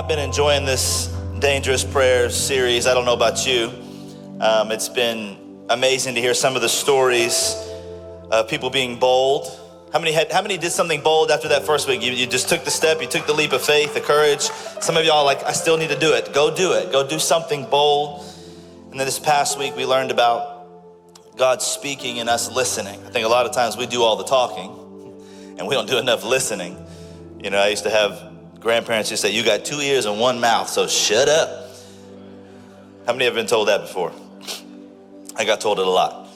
I've 0.00 0.08
been 0.08 0.18
enjoying 0.18 0.64
this 0.64 1.14
dangerous 1.40 1.84
prayer 1.84 2.30
series. 2.30 2.86
I 2.86 2.94
don't 2.94 3.04
know 3.04 3.12
about 3.12 3.46
you. 3.46 3.70
Um, 4.40 4.72
it's 4.72 4.88
been 4.88 5.36
amazing 5.68 6.14
to 6.14 6.22
hear 6.22 6.32
some 6.32 6.56
of 6.56 6.62
the 6.62 6.70
stories 6.70 7.54
of 8.30 8.48
people 8.48 8.70
being 8.70 8.98
bold. 8.98 9.46
How 9.92 9.98
many 9.98 10.12
had, 10.12 10.32
how 10.32 10.40
many 10.40 10.56
did 10.56 10.72
something 10.72 11.02
bold 11.02 11.30
after 11.30 11.48
that 11.48 11.66
first 11.66 11.86
week? 11.86 12.00
You, 12.00 12.12
you 12.12 12.26
just 12.26 12.48
took 12.48 12.64
the 12.64 12.70
step, 12.70 13.02
you 13.02 13.08
took 13.08 13.26
the 13.26 13.34
leap 13.34 13.52
of 13.52 13.60
faith, 13.60 13.92
the 13.92 14.00
courage. 14.00 14.40
Some 14.80 14.96
of 14.96 15.04
y'all 15.04 15.26
like, 15.26 15.44
I 15.44 15.52
still 15.52 15.76
need 15.76 15.90
to 15.90 15.98
do 15.98 16.14
it. 16.14 16.32
Go 16.32 16.56
do 16.56 16.72
it. 16.72 16.90
Go 16.90 17.06
do 17.06 17.18
something 17.18 17.66
bold. 17.66 18.24
And 18.90 18.98
then 18.98 19.04
this 19.04 19.18
past 19.18 19.58
week 19.58 19.76
we 19.76 19.84
learned 19.84 20.12
about 20.12 21.36
God 21.36 21.60
speaking 21.60 22.20
and 22.20 22.30
us 22.30 22.50
listening. 22.50 23.04
I 23.04 23.10
think 23.10 23.26
a 23.26 23.28
lot 23.28 23.44
of 23.44 23.52
times 23.52 23.76
we 23.76 23.84
do 23.84 24.02
all 24.02 24.16
the 24.16 24.24
talking 24.24 24.70
and 25.58 25.68
we 25.68 25.74
don't 25.74 25.90
do 25.90 25.98
enough 25.98 26.24
listening. 26.24 26.82
You 27.44 27.50
know, 27.50 27.58
I 27.58 27.68
used 27.68 27.84
to 27.84 27.90
have 27.90 28.29
grandparents 28.60 29.08
just 29.08 29.22
say, 29.22 29.32
You 29.32 29.42
got 29.42 29.64
two 29.64 29.80
ears 29.80 30.06
and 30.06 30.20
one 30.20 30.40
mouth, 30.40 30.68
so 30.68 30.86
shut 30.86 31.28
up. 31.28 31.70
How 33.06 33.12
many 33.12 33.24
have 33.24 33.34
been 33.34 33.46
told 33.46 33.68
that 33.68 33.80
before? 33.80 34.12
I 35.36 35.44
got 35.44 35.60
told 35.60 35.78
it 35.78 35.86
a 35.86 35.90
lot. 35.90 36.28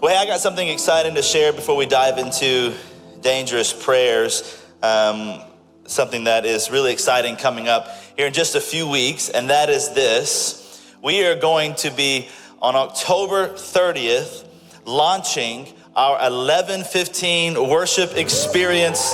Well, 0.00 0.14
hey, 0.14 0.18
I 0.18 0.26
got 0.26 0.40
something 0.40 0.66
exciting 0.66 1.14
to 1.14 1.22
share 1.22 1.52
before 1.52 1.76
we 1.76 1.84
dive 1.84 2.18
into 2.18 2.74
dangerous 3.20 3.72
prayers. 3.72 4.64
Um, 4.82 5.42
something 5.84 6.24
that 6.24 6.46
is 6.46 6.70
really 6.70 6.92
exciting 6.92 7.36
coming 7.36 7.68
up 7.68 7.88
here 8.16 8.26
in 8.26 8.32
just 8.32 8.54
a 8.54 8.60
few 8.60 8.88
weeks, 8.88 9.28
and 9.28 9.50
that 9.50 9.68
is 9.68 9.92
this. 9.92 10.94
We 11.02 11.26
are 11.26 11.36
going 11.36 11.74
to 11.76 11.90
be 11.90 12.28
on 12.62 12.76
October 12.76 13.48
30th 13.48 14.46
launching 14.86 15.66
our 15.94 16.12
1115 16.12 17.68
worship 17.68 18.16
experience 18.16 19.12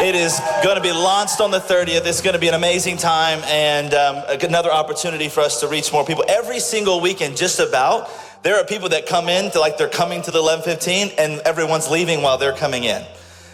it 0.00 0.14
is 0.14 0.40
going 0.62 0.76
to 0.76 0.82
be 0.82 0.92
launched 0.92 1.40
on 1.40 1.50
the 1.50 1.58
30th. 1.58 2.06
It's 2.06 2.20
going 2.20 2.34
to 2.34 2.38
be 2.38 2.46
an 2.46 2.54
amazing 2.54 2.98
time 2.98 3.40
and 3.44 3.92
um, 3.94 4.22
another 4.42 4.70
opportunity 4.70 5.28
for 5.28 5.40
us 5.40 5.60
to 5.60 5.68
reach 5.68 5.92
more 5.92 6.04
people. 6.04 6.24
Every 6.28 6.60
single 6.60 7.00
weekend, 7.00 7.36
just 7.36 7.58
about, 7.58 8.08
there 8.44 8.56
are 8.56 8.64
people 8.64 8.90
that 8.90 9.06
come 9.06 9.28
in 9.28 9.50
to 9.50 9.60
like 9.60 9.76
they're 9.76 9.88
coming 9.88 10.22
to 10.22 10.30
the 10.30 10.40
1115 10.40 11.18
and 11.18 11.40
everyone's 11.40 11.90
leaving 11.90 12.22
while 12.22 12.38
they're 12.38 12.54
coming 12.54 12.84
in. 12.84 13.04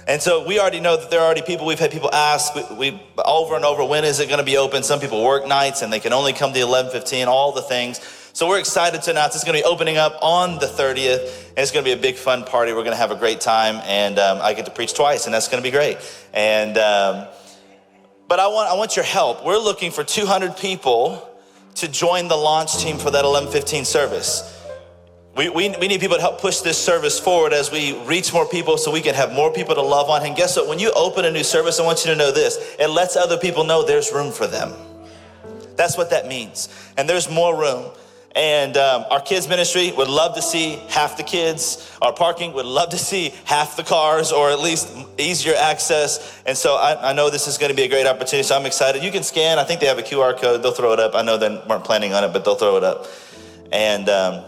And 0.06 0.20
so 0.20 0.46
we 0.46 0.60
already 0.60 0.80
know 0.80 0.98
that 0.98 1.10
there 1.10 1.20
are 1.20 1.24
already 1.24 1.40
people, 1.40 1.64
we've 1.64 1.78
had 1.78 1.90
people 1.90 2.12
ask 2.12 2.54
we, 2.54 2.62
we 2.76 3.02
over 3.24 3.56
and 3.56 3.64
over, 3.64 3.82
when 3.82 4.04
is 4.04 4.20
it 4.20 4.28
going 4.28 4.38
to 4.38 4.44
be 4.44 4.58
open? 4.58 4.82
Some 4.82 5.00
people 5.00 5.24
work 5.24 5.48
nights 5.48 5.80
and 5.80 5.90
they 5.90 6.00
can 6.00 6.12
only 6.12 6.34
come 6.34 6.52
to 6.52 6.60
1115, 6.60 7.26
all 7.26 7.52
the 7.52 7.62
things. 7.62 8.00
So 8.34 8.48
we're 8.48 8.58
excited 8.58 9.00
to 9.02 9.12
announce 9.12 9.36
it's 9.36 9.44
going 9.44 9.56
to 9.56 9.62
be 9.62 9.64
opening 9.64 9.96
up 9.96 10.18
on 10.20 10.58
the 10.58 10.66
30th, 10.66 11.50
and 11.50 11.58
it's 11.58 11.70
going 11.70 11.84
to 11.84 11.88
be 11.88 11.96
a 11.96 12.02
big 12.02 12.16
fun 12.16 12.42
party. 12.42 12.72
We're 12.72 12.82
going 12.82 12.90
to 12.90 12.96
have 12.96 13.12
a 13.12 13.16
great 13.16 13.40
time, 13.40 13.76
and 13.84 14.18
um, 14.18 14.40
I 14.42 14.54
get 14.54 14.64
to 14.64 14.72
preach 14.72 14.92
twice, 14.92 15.26
and 15.26 15.32
that's 15.32 15.46
going 15.46 15.62
to 15.62 15.64
be 15.64 15.70
great. 15.70 15.98
And 16.32 16.76
um, 16.76 17.28
but 18.26 18.40
I 18.40 18.48
want 18.48 18.68
I 18.68 18.74
want 18.74 18.96
your 18.96 19.04
help. 19.04 19.44
We're 19.44 19.58
looking 19.58 19.92
for 19.92 20.02
200 20.02 20.56
people 20.56 21.30
to 21.76 21.86
join 21.86 22.26
the 22.26 22.34
launch 22.34 22.76
team 22.78 22.98
for 22.98 23.12
that 23.12 23.24
11:15 23.24 23.86
service. 23.86 24.50
We, 25.36 25.48
we, 25.48 25.72
we 25.78 25.86
need 25.86 26.00
people 26.00 26.16
to 26.16 26.22
help 26.22 26.40
push 26.40 26.58
this 26.58 26.76
service 26.76 27.20
forward 27.20 27.52
as 27.52 27.70
we 27.70 27.96
reach 28.04 28.32
more 28.32 28.48
people 28.48 28.78
so 28.78 28.90
we 28.90 29.00
can 29.00 29.14
have 29.14 29.32
more 29.32 29.52
people 29.52 29.76
to 29.76 29.82
love 29.82 30.10
on. 30.10 30.26
And 30.26 30.34
guess 30.34 30.56
what? 30.56 30.66
When 30.68 30.80
you 30.80 30.90
open 30.96 31.24
a 31.24 31.30
new 31.30 31.44
service, 31.44 31.78
I 31.78 31.84
want 31.84 32.04
you 32.04 32.10
to 32.10 32.16
know 32.16 32.32
this 32.32 32.58
it 32.80 32.88
lets 32.88 33.14
other 33.14 33.38
people 33.38 33.62
know 33.62 33.86
there's 33.86 34.12
room 34.12 34.32
for 34.32 34.48
them. 34.48 34.72
That's 35.76 35.96
what 35.96 36.10
that 36.10 36.26
means. 36.26 36.68
And 36.96 37.08
there's 37.08 37.30
more 37.30 37.56
room. 37.56 37.92
And 38.34 38.76
um, 38.76 39.04
our 39.10 39.20
kids 39.20 39.48
ministry 39.48 39.92
would 39.92 40.08
love 40.08 40.34
to 40.34 40.42
see 40.42 40.82
half 40.88 41.16
the 41.16 41.22
kids. 41.22 41.96
Our 42.02 42.12
parking 42.12 42.52
would 42.54 42.66
love 42.66 42.88
to 42.90 42.98
see 42.98 43.32
half 43.44 43.76
the 43.76 43.84
cars 43.84 44.32
or 44.32 44.50
at 44.50 44.58
least 44.58 44.92
easier 45.18 45.54
access. 45.54 46.42
And 46.44 46.58
so 46.58 46.74
I, 46.74 47.10
I 47.10 47.12
know 47.12 47.30
this 47.30 47.46
is 47.46 47.58
going 47.58 47.70
to 47.70 47.76
be 47.76 47.84
a 47.84 47.88
great 47.88 48.06
opportunity. 48.06 48.42
So 48.42 48.56
I'm 48.56 48.66
excited. 48.66 49.04
You 49.04 49.12
can 49.12 49.22
scan. 49.22 49.60
I 49.60 49.64
think 49.64 49.80
they 49.80 49.86
have 49.86 49.98
a 49.98 50.02
QR 50.02 50.36
code. 50.36 50.64
They'll 50.64 50.72
throw 50.72 50.92
it 50.92 50.98
up. 50.98 51.14
I 51.14 51.22
know 51.22 51.36
they 51.36 51.48
weren't 51.68 51.84
planning 51.84 52.12
on 52.12 52.24
it, 52.24 52.32
but 52.32 52.44
they'll 52.44 52.56
throw 52.56 52.76
it 52.76 52.82
up. 52.82 53.06
And 53.70 54.08
um, 54.08 54.44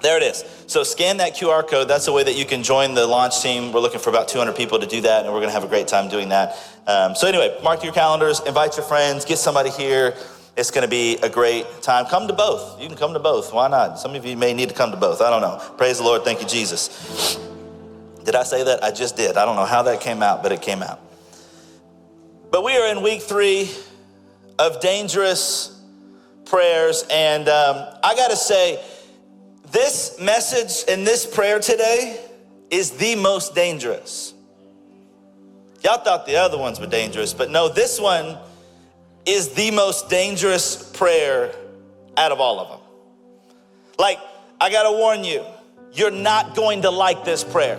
there 0.00 0.16
it 0.16 0.24
is. 0.24 0.44
So 0.66 0.82
scan 0.82 1.18
that 1.18 1.36
QR 1.36 1.66
code. 1.68 1.86
That's 1.86 2.08
a 2.08 2.12
way 2.12 2.24
that 2.24 2.36
you 2.36 2.44
can 2.44 2.64
join 2.64 2.94
the 2.94 3.06
launch 3.06 3.42
team. 3.42 3.72
We're 3.72 3.80
looking 3.80 4.00
for 4.00 4.10
about 4.10 4.26
200 4.26 4.56
people 4.56 4.80
to 4.80 4.86
do 4.86 5.00
that, 5.02 5.24
and 5.24 5.32
we're 5.32 5.40
going 5.40 5.50
to 5.50 5.54
have 5.54 5.64
a 5.64 5.68
great 5.68 5.86
time 5.86 6.08
doing 6.08 6.30
that. 6.30 6.56
Um, 6.88 7.14
so 7.14 7.28
anyway, 7.28 7.56
mark 7.62 7.84
your 7.84 7.92
calendars. 7.92 8.40
Invite 8.40 8.76
your 8.76 8.86
friends. 8.86 9.24
Get 9.24 9.38
somebody 9.38 9.70
here. 9.70 10.16
It's 10.58 10.72
going 10.72 10.82
to 10.82 10.88
be 10.88 11.18
a 11.18 11.28
great 11.28 11.82
time. 11.82 12.06
Come 12.06 12.26
to 12.26 12.34
both. 12.34 12.82
You 12.82 12.88
can 12.88 12.96
come 12.96 13.12
to 13.12 13.20
both. 13.20 13.52
Why 13.52 13.68
not? 13.68 14.00
Some 14.00 14.16
of 14.16 14.26
you 14.26 14.36
may 14.36 14.52
need 14.52 14.70
to 14.70 14.74
come 14.74 14.90
to 14.90 14.96
both. 14.96 15.20
I 15.20 15.30
don't 15.30 15.40
know. 15.40 15.62
Praise 15.76 15.98
the 15.98 16.02
Lord. 16.02 16.24
Thank 16.24 16.40
you, 16.42 16.48
Jesus. 16.48 17.38
Did 18.24 18.34
I 18.34 18.42
say 18.42 18.64
that? 18.64 18.82
I 18.82 18.90
just 18.90 19.16
did. 19.16 19.36
I 19.36 19.44
don't 19.44 19.54
know 19.54 19.64
how 19.64 19.84
that 19.84 20.00
came 20.00 20.20
out, 20.20 20.42
but 20.42 20.50
it 20.50 20.60
came 20.60 20.82
out. 20.82 20.98
But 22.50 22.64
we 22.64 22.76
are 22.76 22.90
in 22.90 23.02
week 23.02 23.22
three 23.22 23.70
of 24.58 24.80
dangerous 24.80 25.80
prayers. 26.44 27.04
And 27.08 27.48
um, 27.48 27.86
I 28.02 28.16
got 28.16 28.30
to 28.30 28.36
say, 28.36 28.82
this 29.70 30.18
message 30.20 30.92
and 30.92 31.06
this 31.06 31.24
prayer 31.24 31.60
today 31.60 32.20
is 32.68 32.90
the 32.90 33.14
most 33.14 33.54
dangerous. 33.54 34.34
Y'all 35.84 35.98
thought 35.98 36.26
the 36.26 36.34
other 36.34 36.58
ones 36.58 36.80
were 36.80 36.88
dangerous, 36.88 37.32
but 37.32 37.48
no, 37.48 37.68
this 37.68 38.00
one 38.00 38.38
is 39.28 39.50
the 39.50 39.70
most 39.70 40.08
dangerous 40.08 40.90
prayer 40.94 41.54
out 42.16 42.32
of 42.32 42.40
all 42.40 42.60
of 42.60 42.68
them. 42.68 42.80
Like, 43.98 44.18
I 44.60 44.70
gotta 44.70 44.96
warn 44.96 45.22
you, 45.22 45.44
you're 45.92 46.10
not 46.10 46.54
going 46.54 46.82
to 46.82 46.90
like 46.90 47.24
this 47.24 47.44
prayer. 47.44 47.78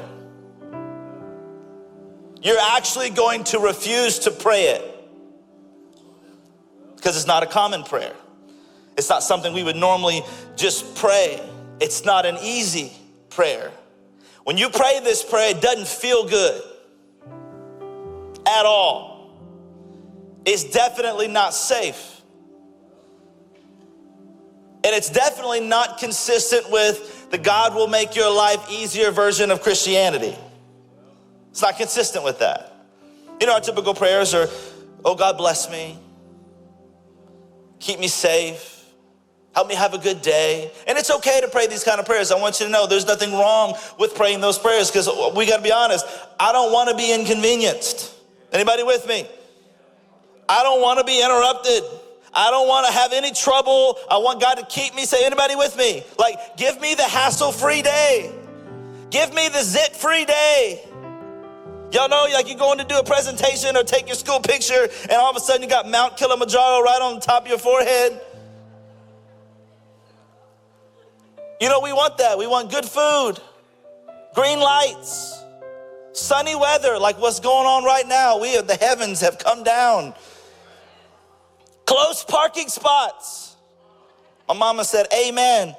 You're 2.42 2.60
actually 2.60 3.10
going 3.10 3.44
to 3.46 3.60
refuse 3.60 4.20
to 4.20 4.32
pray 4.32 4.66
it 4.66 4.96
because 6.96 7.18
it's 7.18 7.28
not 7.28 7.44
a 7.44 7.48
common 7.48 7.84
prayer. 7.84 8.14
It's 8.96 9.10
not 9.10 9.24
something 9.24 9.54
we 9.54 9.64
would 9.64 9.76
normally 9.76 10.22
just 10.56 10.96
pray. 10.96 11.42
It's 11.80 12.06
not 12.06 12.26
an 12.26 12.38
easy 12.42 12.94
prayer. 13.30 13.72
When 14.44 14.58
you 14.58 14.70
pray 14.70 15.00
this 15.04 15.24
prayer, 15.24 15.52
it 15.52 15.62
doesn't 15.62 15.88
feel 15.88 16.28
good 16.28 16.62
at 18.46 18.66
all 18.66 19.09
is 20.52 20.64
definitely 20.66 21.28
not 21.28 21.54
safe. 21.54 22.22
And 24.84 24.96
it's 24.96 25.10
definitely 25.10 25.60
not 25.60 25.98
consistent 25.98 26.72
with 26.72 27.30
the 27.32 27.38
God 27.38 27.76
will 27.76 27.88
make 27.88 28.16
your 28.16 28.34
life 28.34 28.72
easier 28.72 29.12
version 29.12 29.52
of 29.52 29.62
Christianity. 29.62 30.36
It's 31.52 31.62
not 31.62 31.78
consistent 31.78 32.24
with 32.24 32.40
that. 32.40 32.74
You 33.42 33.48
know, 33.48 33.54
our 33.54 33.60
typical 33.60 33.94
prayers 33.94 34.34
are, 34.34 34.48
oh, 35.04 35.16
God 35.16 35.38
bless 35.38 35.70
me, 35.70 35.98
keep 37.80 38.00
me 38.00 38.08
safe. 38.08 38.78
Help 39.56 39.68
me 39.68 39.76
have 39.76 39.96
a 39.96 39.98
good 39.98 40.22
day. 40.22 40.72
And 40.88 40.98
it's 40.98 41.10
okay 41.10 41.42
to 41.42 41.48
pray 41.48 41.66
these 41.68 41.84
kind 41.84 42.00
of 42.00 42.06
prayers. 42.06 42.32
I 42.32 42.40
want 42.40 42.60
you 42.60 42.68
to 42.68 42.72
know 42.72 42.86
there's 42.86 43.08
nothing 43.08 43.34
wrong 43.34 43.76
with 43.98 44.14
praying 44.14 44.42
those 44.42 44.60
prayers 44.60 44.92
because 44.92 45.10
we 45.36 45.48
got 45.48 45.58
to 45.58 45.64
be 45.64 45.72
honest. 45.72 46.06
I 46.40 46.52
don't 46.52 46.72
want 46.72 46.90
to 46.92 46.96
be 46.96 47.12
inconvenienced. 47.12 48.14
Anybody 48.54 48.84
with 48.84 49.08
me? 49.08 49.28
I 50.50 50.64
don't 50.64 50.82
want 50.82 50.98
to 50.98 51.06
be 51.06 51.24
interrupted. 51.24 51.84
I 52.34 52.50
don't 52.50 52.68
want 52.68 52.88
to 52.88 52.92
have 52.92 53.14
any 53.14 53.32
trouble. 53.32 53.98
I 54.10 54.18
want 54.18 54.42
God 54.42 54.56
to 54.56 54.66
keep 54.66 54.96
me 54.96 55.06
Say, 55.06 55.24
Anybody 55.24 55.56
with 55.56 55.78
me? 55.78 56.04
Like, 56.18 56.58
give 56.58 56.82
me 56.82 56.96
the 56.96 57.04
hassle 57.04 57.52
free 57.52 57.84
day. 57.84 58.34
Give 59.12 59.32
me 59.34 59.48
the 59.50 59.62
zit 59.62 59.96
free 59.96 60.26
day. 60.26 60.84
Y'all 61.92 62.10
know, 62.10 62.28
like, 62.34 62.48
you're 62.48 62.58
going 62.58 62.78
to 62.80 62.84
do 62.84 62.98
a 62.98 63.04
presentation 63.04 63.76
or 63.78 63.84
take 63.84 64.08
your 64.08 64.16
school 64.16 64.40
picture, 64.40 64.88
and 65.04 65.14
all 65.14 65.32
of 65.32 65.36
a 65.36 65.40
sudden 65.40 65.64
you 65.64 65.70
got 65.70 65.90
Mount 65.90 66.18
Kilimanjaro 66.18 66.82
right 66.84 67.00
on 67.02 67.16
the 67.16 67.22
top 67.22 67.44
of 67.44 67.50
your 67.50 67.58
forehead. 67.58 68.22
You 71.60 71.68
know, 71.68 71.80
we 71.80 71.92
want 71.92 72.20
that. 72.20 72.38
We 72.38 72.46
want 72.46 72.72
good 72.72 72.86
food, 72.86 73.40
green 74.36 74.60
lights, 74.60 75.44
sunny 76.14 76.56
weather, 76.56 77.00
like 77.00 77.20
what's 77.20 77.40
going 77.40 77.66
on 77.66 77.84
right 77.84 78.08
now. 78.08 78.40
We 78.40 78.62
the 78.62 78.76
heavens 78.76 79.22
have 79.22 79.40
come 79.40 79.64
down. 79.64 80.14
Close 81.90 82.24
parking 82.24 82.68
spots. 82.68 83.56
My 84.48 84.54
mama 84.54 84.84
said, 84.84 85.08
Amen. 85.12 85.76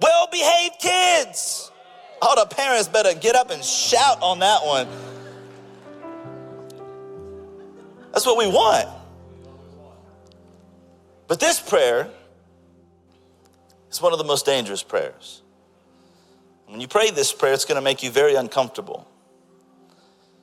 Well 0.00 0.28
behaved 0.30 0.76
kids. 0.78 1.72
All 2.22 2.36
the 2.36 2.46
parents 2.46 2.86
better 2.86 3.12
get 3.12 3.34
up 3.34 3.50
and 3.50 3.64
shout 3.64 4.22
on 4.22 4.38
that 4.38 4.64
one. 4.64 4.86
That's 8.12 8.24
what 8.24 8.38
we 8.38 8.46
want. 8.46 8.88
But 11.26 11.40
this 11.40 11.58
prayer 11.58 12.08
is 13.90 14.00
one 14.00 14.12
of 14.12 14.20
the 14.20 14.24
most 14.24 14.46
dangerous 14.46 14.84
prayers. 14.84 15.42
When 16.66 16.80
you 16.80 16.86
pray 16.86 17.10
this 17.10 17.32
prayer, 17.32 17.54
it's 17.54 17.64
going 17.64 17.74
to 17.74 17.82
make 17.82 18.04
you 18.04 18.12
very 18.12 18.36
uncomfortable. 18.36 19.08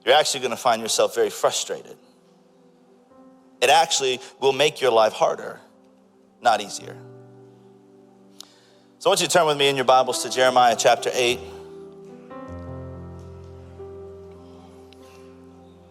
You're 0.06 0.15
actually 0.15 0.41
going 0.41 0.51
to 0.51 0.57
find 0.57 0.81
yourself 0.81 1.15
very 1.15 1.30
frustrated 1.30 1.95
it 3.62 3.69
actually 3.69 4.19
will 4.39 4.54
make 4.54 4.81
your 4.81 4.92
life 4.92 5.13
harder, 5.13 5.59
not 6.42 6.62
easier. 6.62 6.95
So 9.00 9.09
I 9.09 9.12
want 9.12 9.21
you 9.21 9.27
to 9.27 9.33
turn 9.33 9.45
with 9.48 9.57
me 9.57 9.69
in 9.69 9.75
your 9.75 9.86
Bibles 9.86 10.24
to 10.24 10.30
Jeremiah 10.30 10.75
chapter 10.77 11.09
8. 11.13 11.39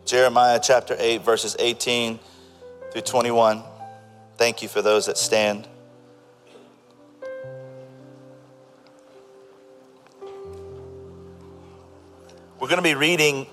Jeremiah 0.04 0.60
chapter 0.62 0.96
8, 0.98 1.24
verses 1.24 1.56
18 1.58 2.20
through 2.92 3.02
21. 3.02 3.62
Thank 4.36 4.62
you 4.62 4.68
for 4.68 4.82
those 4.82 5.06
that 5.06 5.18
stand. 5.18 5.66
We're 12.58 12.68
going 12.68 12.76
to 12.76 12.82
be 12.82 12.94
reading 12.94 13.46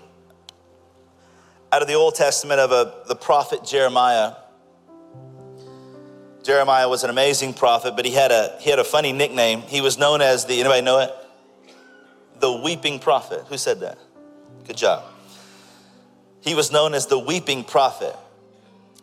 out 1.74 1.82
of 1.82 1.88
the 1.88 1.96
Old 1.96 2.14
Testament 2.14 2.60
of 2.60 2.72
a, 2.72 3.08
the 3.08 3.16
prophet 3.16 3.64
Jeremiah. 3.66 4.36
Jeremiah 6.44 6.88
was 6.88 7.04
an 7.04 7.10
amazing 7.10 7.56
prophet, 7.56 7.96
but 7.96 8.06
he 8.06 8.12
had 8.12 8.30
a 8.30 8.56
he 8.60 8.70
had 8.70 8.78
a 8.78 8.84
funny 8.84 9.12
nickname. 9.12 9.62
He 9.62 9.82
was 9.82 9.98
known 9.98 10.22
as 10.22 10.46
the 10.46 10.60
anybody 10.60 10.82
know 10.82 11.00
it? 11.00 11.12
The 12.40 12.52
weeping 12.52 13.00
prophet. 13.00 13.46
Who 13.48 13.58
said 13.58 13.80
that? 13.80 13.98
Good 14.68 14.78
job. 14.78 15.04
He 16.42 16.54
was 16.54 16.72
known 16.72 16.94
as 16.94 17.08
the 17.08 17.18
weeping 17.18 17.64
prophet. 17.64 18.16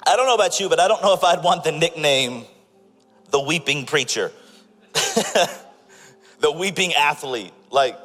I 0.07 0.15
don't 0.15 0.27
know 0.27 0.37
about 0.37 0.61
you, 0.61 0.69
but 0.69 0.79
I 0.79 0.87
don't 0.87 1.03
know 1.03 1.13
if 1.13 1.25
I'd 1.25 1.43
want 1.43 1.65
the 1.65 1.73
nickname 1.73 2.45
the 3.31 3.41
weeping 3.41 3.85
preacher. 3.85 4.31
the 4.93 6.53
weeping 6.57 6.95
athlete. 6.95 7.53
Like 7.73 7.99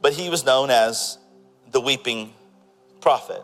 but 0.00 0.12
he 0.12 0.30
was 0.30 0.44
known 0.44 0.70
as 0.70 1.18
the 1.72 1.80
weeping 1.80 2.34
prophet. 3.00 3.42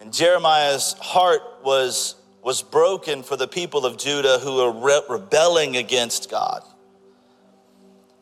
And 0.00 0.12
Jeremiah's 0.12 0.94
heart 0.94 1.42
was 1.62 2.16
was 2.42 2.62
broken 2.62 3.22
for 3.22 3.36
the 3.36 3.46
people 3.46 3.84
of 3.84 3.98
Judah 3.98 4.38
who 4.38 4.56
were 4.56 4.72
re- 4.72 5.02
rebelling 5.08 5.76
against 5.76 6.30
God. 6.30 6.62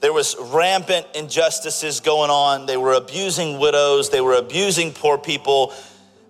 There 0.00 0.12
was 0.12 0.36
rampant 0.38 1.06
injustices 1.14 2.00
going 2.00 2.30
on. 2.30 2.66
They 2.66 2.76
were 2.76 2.94
abusing 2.94 3.58
widows, 3.58 4.10
they 4.10 4.20
were 4.20 4.34
abusing 4.34 4.92
poor 4.92 5.18
people. 5.18 5.72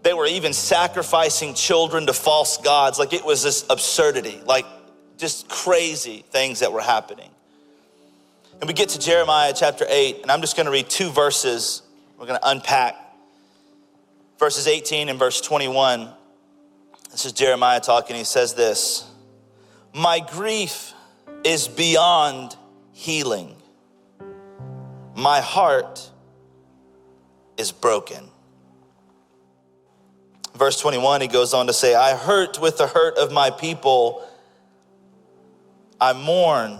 They 0.03 0.15
were 0.15 0.27
even 0.27 0.53
sacrificing 0.53 1.55
children 1.55 2.07
to 2.07 2.13
false 2.13 2.57
gods. 2.59 2.99
Like 2.99 3.13
it 3.13 3.25
was 3.25 3.43
this 3.43 3.67
absurdity, 3.69 4.41
like 4.47 4.65
just 5.19 5.49
crazy 5.49 6.25
things 6.31 6.61
that 6.61 6.73
were 6.73 6.81
happening. 6.81 7.31
And 8.61 8.69
we 8.69 8.75
get 8.75 8.91
to 8.91 8.99
Jeremiah 8.99 9.53
chapter 9.55 9.85
8, 9.89 10.23
and 10.23 10.31
I'm 10.31 10.41
just 10.41 10.57
going 10.57 10.67
to 10.67 10.73
read 10.73 10.89
two 10.89 11.11
verses. 11.11 11.83
We're 12.17 12.27
going 12.27 12.41
to 12.41 12.49
unpack 12.49 12.97
verses 14.39 14.67
18 14.67 15.09
and 15.09 15.19
verse 15.19 15.41
21. 15.41 16.09
This 17.11 17.27
is 17.27 17.33
Jeremiah 17.33 17.81
talking. 17.81 18.17
He 18.17 18.25
says 18.25 18.55
this 18.55 19.09
My 19.95 20.21
grief 20.21 20.93
is 21.45 21.69
beyond 21.69 22.57
healing, 22.93 23.57
my 25.15 25.41
heart 25.41 26.11
is 27.57 27.73
broken. 27.73 28.29
Verse 30.55 30.81
21, 30.81 31.21
he 31.21 31.29
goes 31.29 31.55
on 31.55 31.69
to 31.69 31.73
say, 31.73 31.95
I 31.95 32.17
hurt 32.17 32.61
with 32.61 32.79
the 32.79 32.89
hurt 32.89 33.17
of 33.17 33.31
my 33.31 33.51
people. 33.51 34.27
I 36.01 36.13
mourn 36.13 36.79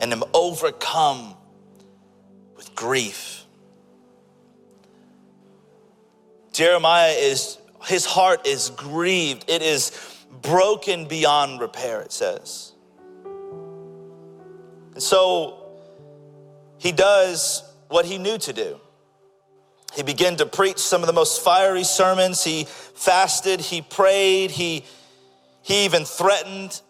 and 0.00 0.12
am 0.12 0.24
overcome 0.34 1.36
with 2.56 2.74
grief. 2.74 3.41
Jeremiah 6.52 7.12
is 7.12 7.58
his 7.86 8.04
heart 8.04 8.46
is 8.46 8.70
grieved. 8.70 9.44
It 9.48 9.62
is 9.62 9.92
broken 10.42 11.06
beyond 11.06 11.60
repair, 11.60 12.00
it 12.00 12.12
says. 12.12 12.72
And 14.94 15.02
so 15.02 15.64
he 16.78 16.92
does 16.92 17.62
what 17.88 18.04
he 18.04 18.18
knew 18.18 18.38
to 18.38 18.52
do. 18.52 18.78
He 19.94 20.02
began 20.02 20.36
to 20.36 20.46
preach 20.46 20.78
some 20.78 21.02
of 21.02 21.06
the 21.06 21.12
most 21.12 21.42
fiery 21.42 21.84
sermons. 21.84 22.42
He 22.42 22.64
fasted, 22.64 23.60
he 23.60 23.82
prayed, 23.82 24.50
he, 24.50 24.84
he 25.62 25.84
even 25.84 26.04
threatened. 26.04 26.80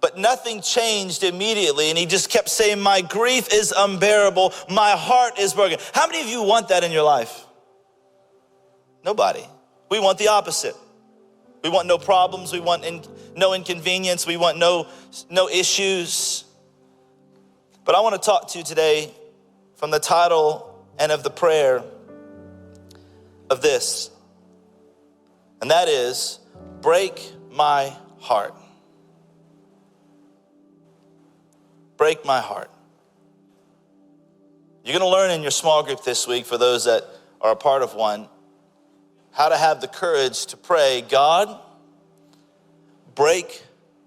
But 0.00 0.18
nothing 0.18 0.62
changed 0.62 1.22
immediately. 1.22 1.88
And 1.88 1.98
he 1.98 2.06
just 2.06 2.28
kept 2.28 2.48
saying, 2.48 2.80
My 2.80 3.00
grief 3.02 3.52
is 3.52 3.72
unbearable. 3.76 4.52
My 4.68 4.92
heart 4.92 5.38
is 5.38 5.54
broken. 5.54 5.78
How 5.92 6.06
many 6.06 6.20
of 6.20 6.26
you 6.26 6.42
want 6.42 6.68
that 6.68 6.84
in 6.84 6.90
your 6.90 7.04
life? 7.04 7.46
Nobody. 9.04 9.44
We 9.90 10.00
want 10.00 10.18
the 10.18 10.28
opposite. 10.28 10.76
We 11.62 11.70
want 11.70 11.86
no 11.86 11.98
problems. 11.98 12.52
We 12.52 12.60
want 12.60 12.84
in, 12.84 13.02
no 13.36 13.54
inconvenience. 13.54 14.26
We 14.26 14.36
want 14.36 14.58
no, 14.58 14.88
no 15.30 15.48
issues. 15.48 16.44
But 17.84 17.94
I 17.94 18.00
want 18.00 18.20
to 18.20 18.24
talk 18.24 18.48
to 18.50 18.58
you 18.58 18.64
today 18.64 19.12
from 19.76 19.90
the 19.90 19.98
title 19.98 20.86
and 20.98 21.10
of 21.12 21.22
the 21.22 21.30
prayer 21.30 21.82
of 23.50 23.60
this. 23.60 24.10
And 25.60 25.70
that 25.70 25.88
is 25.88 26.40
Break 26.80 27.32
My 27.50 27.94
Heart. 28.18 28.54
Break 31.96 32.24
My 32.24 32.40
Heart. 32.40 32.70
You're 34.84 34.98
going 34.98 35.08
to 35.08 35.16
learn 35.16 35.30
in 35.30 35.42
your 35.42 35.52
small 35.52 35.84
group 35.84 36.02
this 36.02 36.26
week, 36.26 36.44
for 36.44 36.58
those 36.58 36.84
that 36.86 37.04
are 37.40 37.52
a 37.52 37.56
part 37.56 37.82
of 37.82 37.94
one, 37.94 38.28
how 39.32 39.48
to 39.48 39.56
have 39.56 39.80
the 39.80 39.88
courage 39.88 40.46
to 40.46 40.56
pray, 40.56 41.04
God, 41.08 41.58
break 43.14 43.62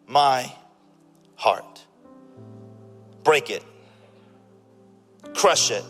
my 0.07 0.51
heart. 1.35 1.83
Break 3.23 3.49
it, 3.49 3.63
crush 5.33 5.71
it, 5.71 5.83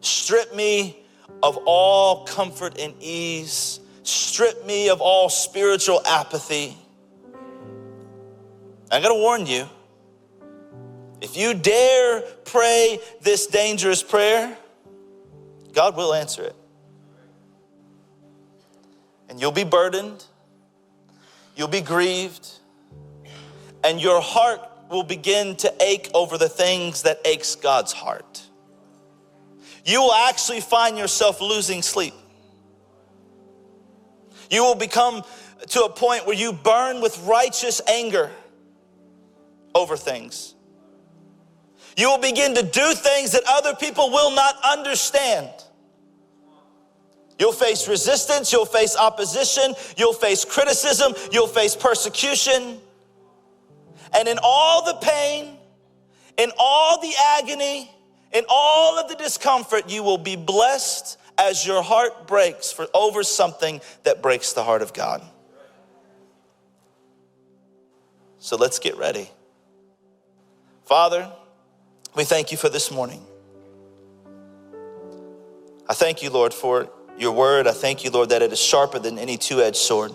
strip 0.00 0.54
me 0.54 1.02
of 1.42 1.58
all 1.64 2.26
comfort 2.26 2.78
and 2.78 2.94
ease, 3.00 3.80
strip 4.02 4.66
me 4.66 4.90
of 4.90 5.00
all 5.00 5.30
spiritual 5.30 6.02
apathy. 6.06 6.76
I'm 8.90 9.02
gonna 9.02 9.14
warn 9.14 9.46
you 9.46 9.66
if 11.22 11.36
you 11.36 11.54
dare 11.54 12.20
pray 12.44 12.98
this 13.22 13.46
dangerous 13.46 14.02
prayer, 14.02 14.56
God 15.72 15.96
will 15.96 16.12
answer 16.12 16.42
it 16.42 16.56
and 19.30 19.40
you'll 19.40 19.52
be 19.52 19.64
burdened, 19.64 20.24
you'll 21.56 21.68
be 21.68 21.80
grieved, 21.80 22.48
and 23.84 24.00
your 24.00 24.20
heart 24.20 24.60
will 24.90 25.04
begin 25.04 25.54
to 25.54 25.72
ache 25.80 26.10
over 26.12 26.36
the 26.36 26.48
things 26.48 27.02
that 27.02 27.20
aches 27.24 27.54
God's 27.54 27.92
heart. 27.92 28.42
You 29.84 30.02
will 30.02 30.12
actually 30.12 30.60
find 30.60 30.98
yourself 30.98 31.40
losing 31.40 31.80
sleep. 31.80 32.12
You 34.50 34.64
will 34.64 34.74
become 34.74 35.22
to 35.68 35.84
a 35.84 35.88
point 35.88 36.26
where 36.26 36.36
you 36.36 36.52
burn 36.52 37.00
with 37.00 37.16
righteous 37.24 37.80
anger 37.88 38.30
over 39.76 39.96
things. 39.96 40.56
You 41.96 42.10
will 42.10 42.18
begin 42.18 42.54
to 42.54 42.62
do 42.62 42.94
things 42.94 43.32
that 43.32 43.44
other 43.46 43.76
people 43.76 44.10
will 44.10 44.34
not 44.34 44.56
understand. 44.64 45.50
You'll 47.40 47.52
face 47.52 47.88
resistance, 47.88 48.52
you'll 48.52 48.66
face 48.66 48.94
opposition, 48.94 49.74
you'll 49.96 50.12
face 50.12 50.44
criticism, 50.44 51.14
you'll 51.32 51.46
face 51.46 51.74
persecution. 51.74 52.78
And 54.14 54.28
in 54.28 54.38
all 54.42 54.84
the 54.84 54.98
pain, 55.00 55.56
in 56.36 56.52
all 56.58 57.00
the 57.00 57.14
agony, 57.38 57.90
in 58.32 58.44
all 58.46 58.98
of 58.98 59.08
the 59.08 59.14
discomfort, 59.14 59.88
you 59.88 60.02
will 60.02 60.18
be 60.18 60.36
blessed 60.36 61.18
as 61.38 61.66
your 61.66 61.82
heart 61.82 62.26
breaks 62.26 62.72
for 62.72 62.86
over 62.92 63.22
something 63.22 63.80
that 64.02 64.20
breaks 64.20 64.52
the 64.52 64.62
heart 64.62 64.82
of 64.82 64.92
God. 64.92 65.22
So 68.38 68.56
let's 68.56 68.78
get 68.78 68.98
ready. 68.98 69.30
Father, 70.84 71.32
we 72.14 72.24
thank 72.24 72.52
you 72.52 72.58
for 72.58 72.68
this 72.68 72.90
morning. 72.90 73.24
I 75.88 75.94
thank 75.94 76.22
you, 76.22 76.28
Lord, 76.28 76.52
for 76.52 76.90
your 77.20 77.32
word. 77.32 77.66
I 77.66 77.72
thank 77.72 78.02
you, 78.02 78.10
Lord, 78.10 78.30
that 78.30 78.42
it 78.42 78.52
is 78.52 78.58
sharper 78.58 78.98
than 78.98 79.18
any 79.18 79.36
two 79.36 79.60
edged 79.60 79.76
sword. 79.76 80.12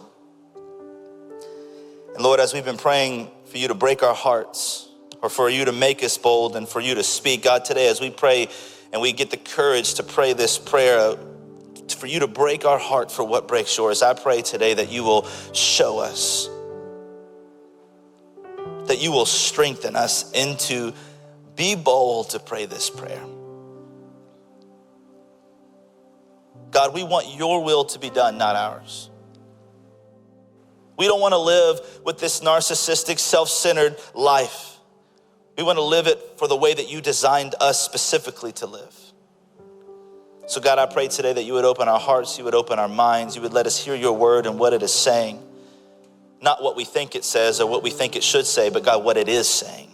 And 2.16 2.24
Lord, 2.24 2.40
as 2.40 2.54
we've 2.54 2.66
been 2.66 2.78
praying 2.78 3.30
for 3.46 3.58
you 3.58 3.68
to 3.68 3.76
break 3.76 4.02
our 4.02 4.16
hearts, 4.16 4.90
or 5.22 5.30
for 5.30 5.50
you 5.50 5.66
to 5.66 5.72
make 5.72 6.04
us 6.04 6.18
bold, 6.18 6.56
and 6.56 6.68
for 6.68 6.80
you 6.80 6.96
to 6.96 7.04
speak, 7.04 7.44
God, 7.44 7.64
today, 7.64 7.88
as 7.88 8.02
we 8.02 8.10
pray 8.10 8.50
and 8.92 9.02
we 9.02 9.12
get 9.12 9.30
the 9.30 9.38
courage 9.38 9.96
to 9.96 10.04
pray 10.04 10.34
this 10.34 10.58
prayer, 10.58 11.16
for 11.98 12.08
you 12.08 12.20
to 12.20 12.28
break 12.28 12.66
our 12.66 12.80
heart 12.80 13.12
for 13.12 13.24
what 13.24 13.48
breaks 13.48 13.78
yours, 13.78 14.02
I 14.02 14.14
pray 14.14 14.42
today 14.42 14.74
that 14.74 14.92
you 14.92 15.04
will 15.04 15.28
show 15.54 16.00
us, 16.00 16.50
that 18.88 19.02
you 19.02 19.12
will 19.12 19.26
strengthen 19.26 19.96
us 19.96 20.32
into 20.32 20.94
be 21.56 21.76
bold 21.76 22.32
to 22.32 22.40
pray 22.40 22.66
this 22.66 22.90
prayer. 22.90 23.22
God, 26.72 26.94
we 26.94 27.04
want 27.04 27.34
your 27.36 27.64
will 27.64 27.86
to 27.86 28.00
be 28.00 28.10
done, 28.10 28.38
not 28.38 28.56
ours. 28.56 29.10
We 30.98 31.08
don't 31.08 31.20
want 31.20 31.34
to 31.34 31.38
live 31.38 31.80
with 32.06 32.20
this 32.20 32.40
narcissistic, 32.40 33.20
self 33.20 33.50
centered 33.50 33.98
life. 34.14 34.78
We 35.58 35.64
want 35.64 35.78
to 35.78 35.84
live 35.84 36.08
it 36.08 36.20
for 36.38 36.48
the 36.48 36.56
way 36.56 36.74
that 36.74 36.90
you 36.90 37.02
designed 37.02 37.56
us 37.60 37.82
specifically 37.82 38.52
to 38.54 38.66
live. 38.66 38.94
So, 40.48 40.62
God, 40.62 40.78
I 40.78 40.86
pray 40.86 41.08
today 41.08 41.34
that 41.34 41.44
you 41.44 41.54
would 41.54 41.66
open 41.66 41.88
our 41.88 42.00
hearts, 42.00 42.38
you 42.38 42.44
would 42.44 42.54
open 42.54 42.78
our 42.78 42.88
minds, 42.88 43.36
you 43.36 43.42
would 43.42 43.54
let 43.54 43.66
us 43.66 43.84
hear 43.84 43.96
your 43.96 44.14
word 44.14 44.46
and 44.46 44.60
what 44.60 44.74
it 44.74 44.84
is 44.84 44.94
saying. 44.94 45.42
Not 46.42 46.62
what 46.62 46.76
we 46.76 46.86
think 46.86 47.16
it 47.16 47.24
says 47.24 47.60
or 47.60 47.70
what 47.70 47.82
we 47.82 47.90
think 47.90 48.16
it 48.16 48.24
should 48.24 48.46
say, 48.46 48.70
but 48.70 48.84
God, 48.84 49.04
what 49.04 49.18
it 49.18 49.28
is 49.28 49.48
saying. 49.48 49.90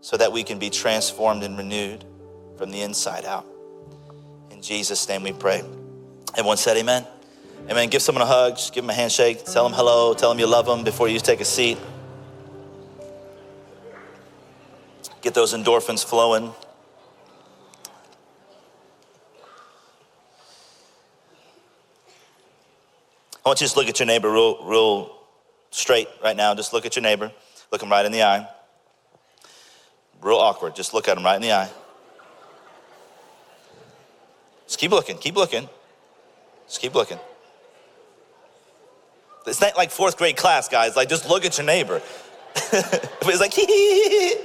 So 0.00 0.16
that 0.16 0.32
we 0.32 0.42
can 0.42 0.58
be 0.58 0.70
transformed 0.70 1.42
and 1.44 1.56
renewed 1.56 2.04
from 2.56 2.70
the 2.70 2.80
inside 2.80 3.24
out. 3.24 3.46
In 4.58 4.62
Jesus' 4.62 5.08
name 5.08 5.22
we 5.22 5.32
pray. 5.32 5.62
Everyone 6.32 6.56
said 6.56 6.76
amen. 6.78 7.06
Amen. 7.70 7.88
Give 7.90 8.02
someone 8.02 8.22
a 8.22 8.26
hug, 8.26 8.56
just 8.56 8.74
give 8.74 8.82
them 8.82 8.90
a 8.90 8.92
handshake, 8.92 9.44
tell 9.44 9.62
them 9.62 9.72
hello, 9.72 10.14
tell 10.14 10.30
them 10.30 10.40
you 10.40 10.48
love 10.48 10.66
them 10.66 10.82
before 10.82 11.06
you 11.06 11.20
take 11.20 11.40
a 11.40 11.44
seat. 11.44 11.78
Get 15.22 15.32
those 15.32 15.54
endorphins 15.54 16.04
flowing. 16.04 16.52
I 23.36 23.48
want 23.48 23.60
you 23.60 23.64
to 23.64 23.64
just 23.66 23.76
look 23.76 23.88
at 23.88 24.00
your 24.00 24.08
neighbor 24.08 24.28
real, 24.28 24.64
real 24.64 25.18
straight 25.70 26.08
right 26.20 26.36
now. 26.36 26.52
Just 26.56 26.72
look 26.72 26.84
at 26.84 26.96
your 26.96 27.04
neighbor. 27.04 27.30
Look 27.70 27.80
him 27.80 27.90
right 27.90 28.04
in 28.04 28.10
the 28.10 28.24
eye. 28.24 28.48
Real 30.20 30.38
awkward. 30.38 30.74
Just 30.74 30.94
look 30.94 31.06
at 31.06 31.16
him 31.16 31.24
right 31.24 31.36
in 31.36 31.42
the 31.42 31.52
eye. 31.52 31.70
Just 34.68 34.78
keep 34.78 34.92
looking. 34.92 35.18
Keep 35.18 35.34
looking. 35.34 35.68
Just 36.68 36.80
keep 36.80 36.94
looking. 36.94 37.18
It's 39.46 39.60
not 39.60 39.76
like 39.76 39.90
fourth 39.90 40.16
grade 40.18 40.36
class, 40.36 40.68
guys. 40.68 40.94
Like, 40.94 41.08
just 41.08 41.28
look 41.28 41.44
at 41.46 41.56
your 41.56 41.66
neighbor. 41.66 42.00
it's 42.54 43.40
like, 43.40 43.58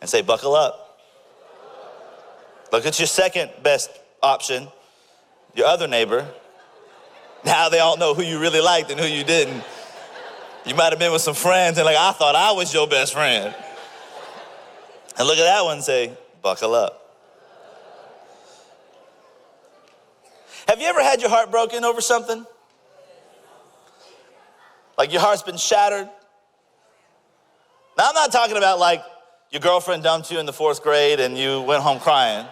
and 0.00 0.10
say, 0.10 0.20
buckle 0.20 0.54
up. 0.54 0.98
Look 2.72 2.84
at 2.84 2.98
your 2.98 3.06
second 3.06 3.52
best 3.62 3.90
option, 4.20 4.66
your 5.54 5.66
other 5.66 5.86
neighbor. 5.86 6.28
Now 7.44 7.68
they 7.68 7.78
all 7.78 7.96
know 7.96 8.14
who 8.14 8.22
you 8.22 8.40
really 8.40 8.60
liked 8.60 8.90
and 8.90 8.98
who 8.98 9.06
you 9.06 9.22
didn't. 9.22 9.62
You 10.64 10.74
might 10.74 10.90
have 10.90 10.98
been 10.98 11.12
with 11.12 11.22
some 11.22 11.36
friends 11.36 11.78
and 11.78 11.86
like, 11.86 11.96
I 11.96 12.10
thought 12.10 12.34
I 12.34 12.50
was 12.50 12.74
your 12.74 12.88
best 12.88 13.12
friend. 13.12 13.54
And 15.16 15.28
look 15.28 15.38
at 15.38 15.44
that 15.44 15.62
one 15.62 15.74
and 15.74 15.84
say, 15.84 16.10
buckle 16.42 16.74
up. 16.74 17.05
Have 20.66 20.80
you 20.80 20.88
ever 20.88 21.02
had 21.02 21.20
your 21.20 21.30
heart 21.30 21.50
broken 21.50 21.84
over 21.84 22.00
something? 22.00 22.44
Like 24.98 25.12
your 25.12 25.20
heart's 25.20 25.42
been 25.42 25.58
shattered? 25.58 26.08
Now, 27.96 28.08
I'm 28.08 28.14
not 28.14 28.32
talking 28.32 28.56
about 28.56 28.78
like 28.78 29.02
your 29.50 29.60
girlfriend 29.60 30.02
dumped 30.02 30.30
you 30.30 30.38
in 30.38 30.46
the 30.46 30.52
fourth 30.52 30.82
grade 30.82 31.20
and 31.20 31.38
you 31.38 31.62
went 31.62 31.82
home 31.82 32.00
crying. 32.00 32.46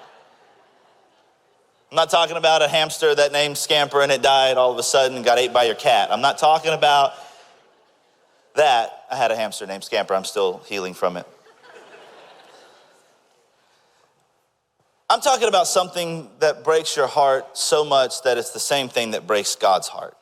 I'm 1.91 1.97
not 1.97 2.11
talking 2.11 2.37
about 2.37 2.63
a 2.63 2.69
hamster 2.69 3.15
that 3.15 3.33
named 3.33 3.59
Scamper 3.59 4.01
and 4.01 4.11
it 4.11 4.23
died 4.23 4.57
all 4.57 4.73
of 4.73 4.79
a 4.79 4.83
sudden 4.83 5.17
and 5.17 5.25
got 5.25 5.39
ate 5.39 5.53
by 5.53 5.65
your 5.65 5.75
cat. 5.75 6.11
I'm 6.13 6.21
not 6.21 6.39
talking 6.39 6.73
about 6.73 7.15
that. 8.55 9.05
I 9.11 9.17
had 9.17 9.33
a 9.33 9.37
hamster 9.37 9.67
named 9.67 9.85
Scamper. 9.85 10.15
I'm 10.15 10.25
still 10.25 10.63
healing 10.67 10.95
from 10.95 11.17
it. 11.17 11.27
I'm 15.11 15.21
talking 15.21 15.49
about 15.49 15.67
something 15.67 16.31
that 16.41 16.65
breaks 16.65 16.97
your 16.97 17.07
heart 17.07 17.57
so 17.57 17.85
much 17.85 18.23
that 18.23 18.39
it's 18.39 18.51
the 18.51 18.61
same 18.61 18.89
thing 18.89 19.13
that 19.13 19.27
breaks 19.27 19.55
God's 19.55 19.89
heart. 19.89 20.17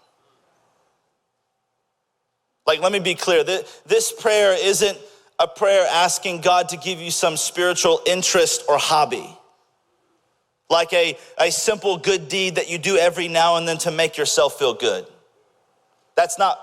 Like, 2.66 2.80
let 2.80 2.92
me 2.92 2.98
be 2.98 3.14
clear 3.14 3.44
this 3.44 4.12
prayer 4.12 4.56
isn't 4.58 4.98
a 5.38 5.48
prayer 5.48 5.86
asking 5.90 6.40
God 6.40 6.68
to 6.70 6.76
give 6.76 7.00
you 7.00 7.10
some 7.10 7.36
spiritual 7.36 8.00
interest 8.06 8.64
or 8.68 8.78
hobby 8.78 9.36
like 10.72 10.92
a, 10.94 11.16
a 11.38 11.52
simple 11.52 11.98
good 11.98 12.28
deed 12.28 12.56
that 12.56 12.68
you 12.68 12.78
do 12.78 12.96
every 12.96 13.28
now 13.28 13.56
and 13.56 13.68
then 13.68 13.78
to 13.78 13.90
make 13.92 14.16
yourself 14.16 14.58
feel 14.58 14.74
good. 14.74 15.06
That's 16.16 16.38
not, 16.38 16.58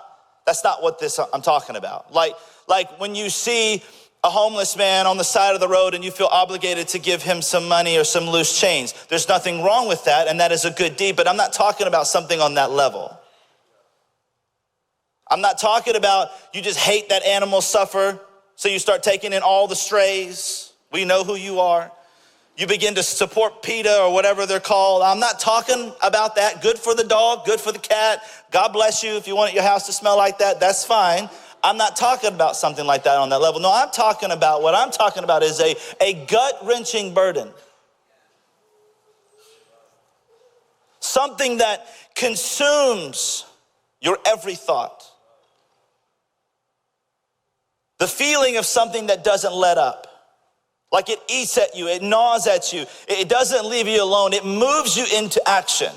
that's 0.46 0.64
not 0.64 0.82
what 0.82 1.00
this 1.00 1.20
I'm 1.32 1.44
talking 1.44 1.76
about. 1.76 2.12
Like, 2.12 2.34
like 2.68 3.00
when 3.00 3.16
you 3.16 3.30
see 3.30 3.84
a 4.24 4.30
homeless 4.30 4.76
man 4.76 5.08
on 5.08 5.18
the 5.18 5.24
side 5.24 5.54
of 5.54 5.62
the 5.62 5.68
road 5.68 5.94
and 5.94 6.04
you 6.04 6.12
feel 6.12 6.28
obligated 6.28 6.88
to 6.90 7.00
give 7.00 7.24
him 7.24 7.42
some 7.42 7.68
money 7.68 7.98
or 7.98 8.04
some 8.04 8.28
loose 8.28 8.60
change. 8.60 8.94
There's 9.08 9.30
nothing 9.30 9.64
wrong 9.64 9.88
with 9.88 10.04
that, 10.06 10.28
and 10.28 10.40
that 10.40 10.52
is 10.52 10.66
a 10.66 10.72
good 10.72 10.98
deed, 10.98 11.16
but 11.16 11.28
I'm 11.28 11.38
not 11.38 11.54
talking 11.54 11.88
about 11.88 12.06
something 12.08 12.40
on 12.42 12.56
that 12.56 12.72
level. 12.72 13.18
I'm 15.32 15.42
not 15.42 15.58
talking 15.58 15.96
about 15.96 16.30
you 16.54 16.62
just 16.62 16.80
hate 16.80 17.10
that 17.10 17.24
animal 17.24 17.62
suffer, 17.62 18.20
so 18.56 18.68
you 18.68 18.80
start 18.80 19.04
taking 19.04 19.32
in 19.32 19.42
all 19.42 19.68
the 19.68 19.76
strays. 19.76 20.74
We 20.92 21.06
know 21.06 21.24
who 21.24 21.36
you 21.36 21.60
are 21.60 21.92
you 22.60 22.68
begin 22.68 22.94
to 22.96 23.04
support 23.04 23.64
PETA 23.64 24.02
or 24.02 24.14
whatever 24.14 24.46
they're 24.46 24.60
called. 24.60 25.02
I'm 25.02 25.20
not 25.20 25.40
talking 25.40 25.94
about 26.04 26.36
that. 26.36 26.62
Good 26.62 26.78
for 26.78 26.94
the 26.94 27.06
dog, 27.06 27.46
good 27.46 27.62
for 27.62 27.72
the 27.72 27.80
cat. 27.80 28.22
God 28.52 28.74
bless 28.74 29.02
you. 29.02 29.12
If 29.12 29.28
you 29.28 29.36
want 29.36 29.54
your 29.54 29.64
house 29.64 29.86
to 29.86 29.94
smell 29.94 30.18
like 30.18 30.40
that, 30.40 30.60
that's 30.60 30.84
fine. 30.84 31.30
I'm 31.64 31.78
not 31.78 31.96
talking 31.96 32.34
about 32.34 32.56
something 32.56 32.86
like 32.86 33.04
that 33.04 33.18
on 33.18 33.30
that 33.30 33.42
level. 33.42 33.60
No, 33.60 33.72
I'm 33.72 33.92
talking 33.92 34.32
about 34.32 34.62
what 34.62 34.76
I'm 34.76 34.92
talking 34.92 35.24
about 35.24 35.44
is 35.44 35.60
a, 35.60 35.76
a 36.02 36.26
gut 36.26 36.60
wrenching 36.64 37.14
burden. 37.14 37.50
Something 41.00 41.58
that 41.58 41.88
consumes 42.16 43.46
your 44.02 44.18
every 44.26 44.56
thought. 44.56 45.04
The 47.98 48.08
feeling 48.08 48.58
of 48.58 48.66
something 48.66 49.08
that 49.08 49.24
doesn't 49.24 49.54
let 49.54 49.78
up. 49.78 50.08
Like 50.92 51.10
it 51.10 51.20
eats 51.30 51.58
at 51.58 51.76
you, 51.76 51.88
it 51.88 52.02
gnaws 52.02 52.48
at 52.48 52.74
you, 52.74 52.86
it 53.08 53.30
doesn't 53.30 53.66
leave 53.66 53.88
you 53.88 54.02
alone, 54.02 54.34
it 54.34 54.44
moves 54.44 54.98
you 54.98 55.06
into 55.18 55.42
action. 55.48 55.92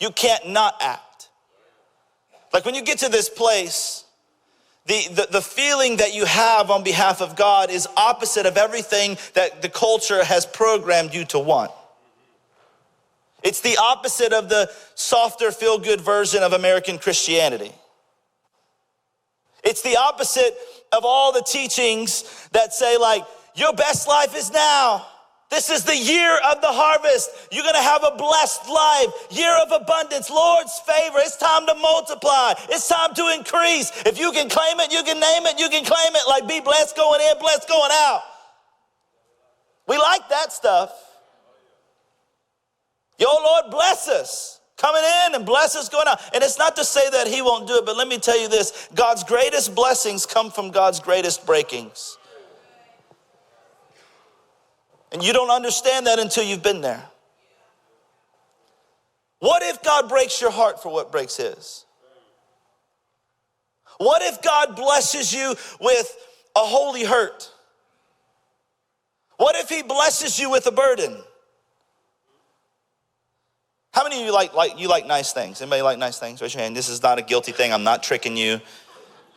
You 0.00 0.10
can't 0.10 0.48
not 0.48 0.74
act. 0.80 1.28
Like 2.52 2.64
when 2.64 2.74
you 2.74 2.82
get 2.82 2.98
to 3.00 3.08
this 3.08 3.28
place, 3.28 4.04
the, 4.86 5.08
the, 5.10 5.28
the, 5.30 5.42
feeling 5.42 5.98
that 5.98 6.14
you 6.14 6.24
have 6.24 6.70
on 6.70 6.82
behalf 6.82 7.20
of 7.20 7.36
God 7.36 7.70
is 7.70 7.86
opposite 7.96 8.46
of 8.46 8.56
everything 8.56 9.18
that 9.34 9.62
the 9.62 9.68
culture 9.68 10.24
has 10.24 10.46
programmed 10.46 11.14
you 11.14 11.24
to 11.26 11.38
want. 11.38 11.70
It's 13.42 13.60
the 13.60 13.76
opposite 13.76 14.32
of 14.32 14.48
the 14.48 14.70
softer, 14.94 15.50
feel 15.52 15.78
good 15.78 16.00
version 16.00 16.42
of 16.42 16.52
American 16.52 16.98
Christianity. 16.98 17.72
It's 19.62 19.82
the 19.82 19.96
opposite 19.96 20.56
of 20.92 21.04
all 21.04 21.32
the 21.32 21.42
teachings 21.42 22.48
that 22.52 22.72
say, 22.72 22.96
like, 22.96 23.24
your 23.54 23.72
best 23.72 24.08
life 24.08 24.36
is 24.36 24.50
now. 24.50 25.06
This 25.50 25.68
is 25.68 25.82
the 25.82 25.96
year 25.96 26.38
of 26.48 26.60
the 26.60 26.70
harvest. 26.70 27.30
You're 27.50 27.64
gonna 27.64 27.82
have 27.82 28.04
a 28.04 28.16
blessed 28.16 28.68
life, 28.68 29.08
year 29.30 29.52
of 29.56 29.72
abundance, 29.72 30.30
Lord's 30.30 30.78
favor. 30.86 31.18
It's 31.18 31.36
time 31.36 31.66
to 31.66 31.74
multiply, 31.74 32.54
it's 32.68 32.88
time 32.88 33.14
to 33.14 33.34
increase. 33.34 33.90
If 34.06 34.18
you 34.18 34.30
can 34.30 34.48
claim 34.48 34.78
it, 34.78 34.92
you 34.92 35.02
can 35.02 35.18
name 35.18 35.46
it, 35.46 35.58
you 35.58 35.68
can 35.68 35.84
claim 35.84 36.14
it 36.14 36.28
like 36.28 36.46
be 36.46 36.60
blessed 36.60 36.94
going 36.96 37.20
in, 37.20 37.38
blessed 37.40 37.68
going 37.68 37.90
out. 37.92 38.22
We 39.88 39.98
like 39.98 40.28
that 40.28 40.52
stuff. 40.52 40.92
Yo, 43.18 43.26
Lord, 43.26 43.72
bless 43.72 44.06
us 44.06 44.60
coming 44.76 45.02
in 45.26 45.34
and 45.34 45.44
bless 45.44 45.74
us 45.74 45.88
going 45.88 46.06
out. 46.06 46.20
And 46.32 46.44
it's 46.44 46.58
not 46.58 46.76
to 46.76 46.84
say 46.84 47.10
that 47.10 47.26
He 47.26 47.42
won't 47.42 47.66
do 47.66 47.76
it, 47.76 47.84
but 47.84 47.96
let 47.96 48.06
me 48.06 48.18
tell 48.18 48.40
you 48.40 48.48
this 48.48 48.88
God's 48.94 49.24
greatest 49.24 49.74
blessings 49.74 50.26
come 50.26 50.50
from 50.52 50.70
God's 50.70 51.00
greatest 51.00 51.44
breakings. 51.44 52.16
And 55.12 55.22
you 55.22 55.32
don't 55.32 55.50
understand 55.50 56.06
that 56.06 56.18
until 56.18 56.44
you've 56.44 56.62
been 56.62 56.80
there. 56.80 57.02
What 59.40 59.62
if 59.62 59.82
God 59.82 60.08
breaks 60.08 60.40
your 60.40 60.50
heart 60.50 60.82
for 60.82 60.92
what 60.92 61.10
breaks 61.10 61.36
His? 61.36 61.84
What 63.98 64.22
if 64.22 64.40
God 64.42 64.76
blesses 64.76 65.32
you 65.32 65.54
with 65.80 66.16
a 66.56 66.60
holy 66.60 67.04
hurt? 67.04 67.50
What 69.36 69.56
if 69.56 69.68
He 69.68 69.82
blesses 69.82 70.38
you 70.38 70.50
with 70.50 70.66
a 70.66 70.72
burden? 70.72 71.16
How 73.92 74.04
many 74.04 74.20
of 74.20 74.26
you 74.26 74.32
like, 74.32 74.54
like 74.54 74.78
you 74.78 74.88
like 74.88 75.06
nice 75.06 75.32
things? 75.32 75.60
Anybody 75.60 75.82
like 75.82 75.98
nice 75.98 76.18
things? 76.18 76.40
Raise 76.40 76.54
your 76.54 76.62
hand. 76.62 76.76
This 76.76 76.88
is 76.88 77.02
not 77.02 77.18
a 77.18 77.22
guilty 77.22 77.52
thing. 77.52 77.72
I'm 77.72 77.82
not 77.82 78.02
tricking 78.02 78.36
you. 78.36 78.60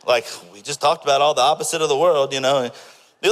Like 0.06 0.26
we 0.52 0.60
just 0.60 0.80
talked 0.80 1.02
about 1.02 1.20
all 1.20 1.34
the 1.34 1.40
opposite 1.40 1.82
of 1.82 1.88
the 1.88 1.96
world, 1.96 2.32
you 2.32 2.40
know. 2.40 2.70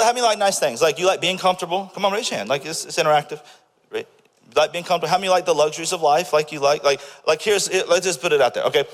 Have 0.01 0.15
me 0.15 0.23
like 0.23 0.39
nice 0.39 0.59
things? 0.59 0.81
Like 0.81 0.99
you 0.99 1.07
like 1.07 1.21
being 1.21 1.39
comfortable? 1.39 1.91
Come 1.95 2.05
on, 2.05 2.13
raise 2.13 2.31
your 2.31 2.39
hand. 2.39 2.49
Like 2.49 2.65
it's, 2.65 2.85
it's 2.85 2.99
interactive. 2.99 3.43
Right? 3.91 4.09
like 4.57 4.73
being 4.73 4.85
comfortable? 4.85 5.11
How 5.11 5.19
many 5.19 5.29
like 5.29 5.47
the 5.47 5.55
luxuries 5.55 5.93
of 5.93 6.03
life? 6.03 6.33
Like 6.33 6.53
you 6.53 6.61
like, 6.61 6.83
like, 6.85 7.01
like 7.27 7.43
here's, 7.43 7.71
let's 7.89 8.07
just 8.07 8.21
put 8.21 8.33
it 8.33 8.41
out 8.41 8.55
there. 8.55 8.65
Okay. 8.65 8.85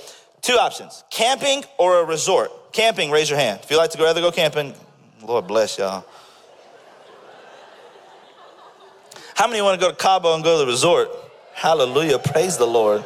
Two 0.40 0.54
options 0.54 1.04
camping 1.10 1.64
or 1.78 2.00
a 2.00 2.04
resort. 2.04 2.72
Camping, 2.72 3.10
raise 3.10 3.28
your 3.30 3.38
hand. 3.38 3.60
If 3.62 3.70
you 3.70 3.76
like 3.76 3.90
to 3.90 3.98
go, 3.98 4.04
rather 4.04 4.20
go 4.20 4.30
camping, 4.30 4.74
Lord 5.22 5.46
bless 5.46 5.78
y'all. 5.78 6.04
How 9.34 9.46
many 9.46 9.62
want 9.62 9.80
to 9.80 9.86
go 9.86 9.90
to 9.90 9.96
Cabo 9.96 10.34
and 10.34 10.42
go 10.42 10.58
to 10.58 10.64
the 10.64 10.70
resort? 10.70 11.10
Hallelujah. 11.54 12.18
Praise 12.18 12.56
the 12.56 12.66
Lord. 12.66 13.04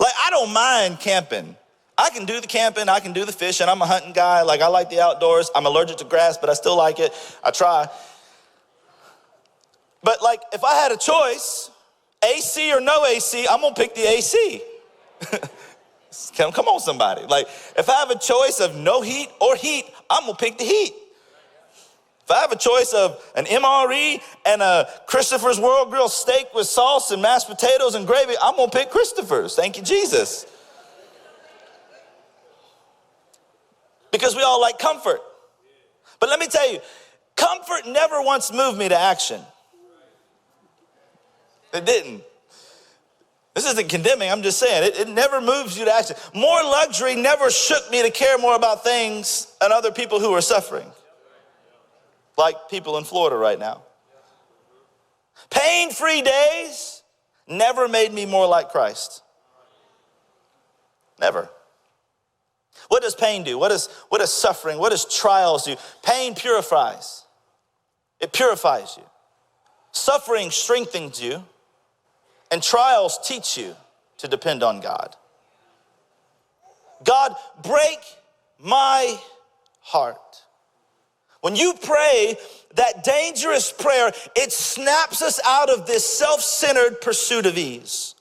Like, 0.00 0.12
I 0.24 0.30
don't 0.30 0.52
mind 0.52 1.00
camping. 1.00 1.56
I 1.98 2.10
can 2.10 2.24
do 2.24 2.40
the 2.40 2.46
camping, 2.46 2.88
I 2.88 3.00
can 3.00 3.12
do 3.12 3.24
the 3.24 3.32
fishing. 3.32 3.68
I'm 3.68 3.82
a 3.82 3.86
hunting 3.86 4.12
guy. 4.12 4.42
Like, 4.42 4.60
I 4.60 4.68
like 4.68 4.88
the 4.88 5.00
outdoors. 5.00 5.50
I'm 5.52 5.66
allergic 5.66 5.96
to 5.96 6.04
grass, 6.04 6.38
but 6.38 6.48
I 6.48 6.54
still 6.54 6.76
like 6.76 7.00
it. 7.00 7.12
I 7.42 7.50
try. 7.50 7.88
But 10.04 10.22
like, 10.22 10.40
if 10.52 10.62
I 10.62 10.74
had 10.74 10.92
a 10.92 10.96
choice, 10.96 11.70
AC 12.24 12.72
or 12.72 12.80
no 12.80 13.04
AC, 13.04 13.48
I'm 13.50 13.60
gonna 13.60 13.74
pick 13.74 13.96
the 13.96 14.08
AC. 14.08 14.62
come, 16.36 16.52
come 16.52 16.66
on, 16.66 16.78
somebody. 16.78 17.26
Like, 17.26 17.48
if 17.76 17.90
I 17.90 17.94
have 17.94 18.10
a 18.10 18.18
choice 18.18 18.60
of 18.60 18.76
no 18.76 19.00
heat 19.00 19.28
or 19.40 19.56
heat, 19.56 19.86
I'm 20.08 20.22
gonna 20.22 20.36
pick 20.36 20.56
the 20.56 20.64
heat. 20.64 20.94
If 22.24 22.30
I 22.30 22.38
have 22.38 22.52
a 22.52 22.56
choice 22.56 22.92
of 22.92 23.20
an 23.34 23.46
MRE 23.46 24.22
and 24.46 24.62
a 24.62 24.88
Christopher's 25.06 25.58
World 25.58 25.90
Grill 25.90 26.08
steak 26.08 26.46
with 26.54 26.68
sauce 26.68 27.10
and 27.10 27.20
mashed 27.20 27.48
potatoes 27.48 27.96
and 27.96 28.06
gravy, 28.06 28.34
I'm 28.40 28.54
gonna 28.54 28.70
pick 28.70 28.90
Christopher's. 28.90 29.56
Thank 29.56 29.76
you, 29.76 29.82
Jesus. 29.82 30.46
Because 34.18 34.34
we 34.34 34.42
all 34.42 34.60
like 34.60 34.78
comfort. 34.78 35.20
But 36.20 36.28
let 36.28 36.40
me 36.40 36.46
tell 36.46 36.70
you, 36.70 36.80
comfort 37.36 37.86
never 37.86 38.20
once 38.20 38.52
moved 38.52 38.78
me 38.78 38.88
to 38.88 38.98
action. 38.98 39.40
It 41.72 41.84
didn't. 41.84 42.24
This 43.54 43.70
isn't 43.72 43.88
condemning, 43.88 44.30
I'm 44.30 44.42
just 44.42 44.58
saying, 44.58 44.84
it, 44.84 45.00
it, 45.00 45.08
never 45.08 45.40
moves 45.40 45.76
you 45.78 45.84
to 45.84 45.92
action. 45.92 46.16
More 46.32 46.62
luxury 46.62 47.16
never 47.16 47.50
shook 47.50 47.90
me 47.90 48.02
to 48.02 48.10
care 48.10 48.38
more 48.38 48.54
about 48.54 48.84
things 48.84 49.52
and 49.60 49.72
other 49.72 49.90
people 49.90 50.20
who 50.20 50.32
are 50.32 50.40
suffering 50.40 50.88
like 52.36 52.68
people 52.70 52.98
in 52.98 53.04
Florida 53.04 53.36
right 53.36 53.58
now. 53.58 53.82
Pain 55.50 55.90
free 55.90 56.22
days 56.22 57.02
never 57.48 57.88
made 57.88 58.12
me 58.12 58.26
more 58.26 58.46
like 58.46 58.68
Christ. 58.68 59.22
Never. 61.20 61.50
What 62.88 63.02
does 63.02 63.14
pain 63.14 63.44
do? 63.44 63.58
What, 63.58 63.70
is, 63.70 63.88
what 64.08 64.18
does 64.18 64.32
suffering, 64.32 64.78
what 64.78 64.90
does 64.90 65.04
trials 65.04 65.64
do? 65.64 65.76
Pain 66.02 66.34
purifies, 66.34 67.24
it 68.20 68.32
purifies 68.32 68.96
you. 68.96 69.04
Suffering 69.92 70.50
strengthens 70.50 71.22
you, 71.22 71.44
and 72.50 72.62
trials 72.62 73.18
teach 73.26 73.56
you 73.56 73.74
to 74.18 74.28
depend 74.28 74.62
on 74.62 74.80
God. 74.80 75.16
God, 77.04 77.34
break 77.62 77.98
my 78.58 79.18
heart. 79.80 80.42
When 81.40 81.54
you 81.54 81.74
pray 81.80 82.36
that 82.74 83.04
dangerous 83.04 83.72
prayer, 83.72 84.12
it 84.34 84.52
snaps 84.52 85.22
us 85.22 85.40
out 85.44 85.70
of 85.70 85.86
this 85.86 86.04
self 86.04 86.40
centered 86.40 87.00
pursuit 87.00 87.46
of 87.46 87.56
ease. 87.56 88.14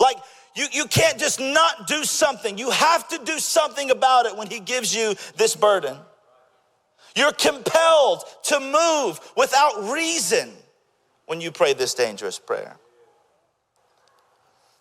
Like, 0.00 0.16
you, 0.54 0.66
you 0.72 0.86
can't 0.86 1.18
just 1.18 1.40
not 1.40 1.86
do 1.86 2.04
something. 2.04 2.58
You 2.58 2.70
have 2.70 3.08
to 3.08 3.18
do 3.24 3.38
something 3.38 3.90
about 3.90 4.26
it 4.26 4.36
when 4.36 4.48
He 4.48 4.60
gives 4.60 4.94
you 4.94 5.14
this 5.36 5.56
burden. 5.56 5.96
You're 7.14 7.32
compelled 7.32 8.24
to 8.44 8.60
move 8.60 9.20
without 9.36 9.92
reason 9.92 10.50
when 11.26 11.40
you 11.40 11.50
pray 11.50 11.72
this 11.72 11.94
dangerous 11.94 12.38
prayer. 12.38 12.76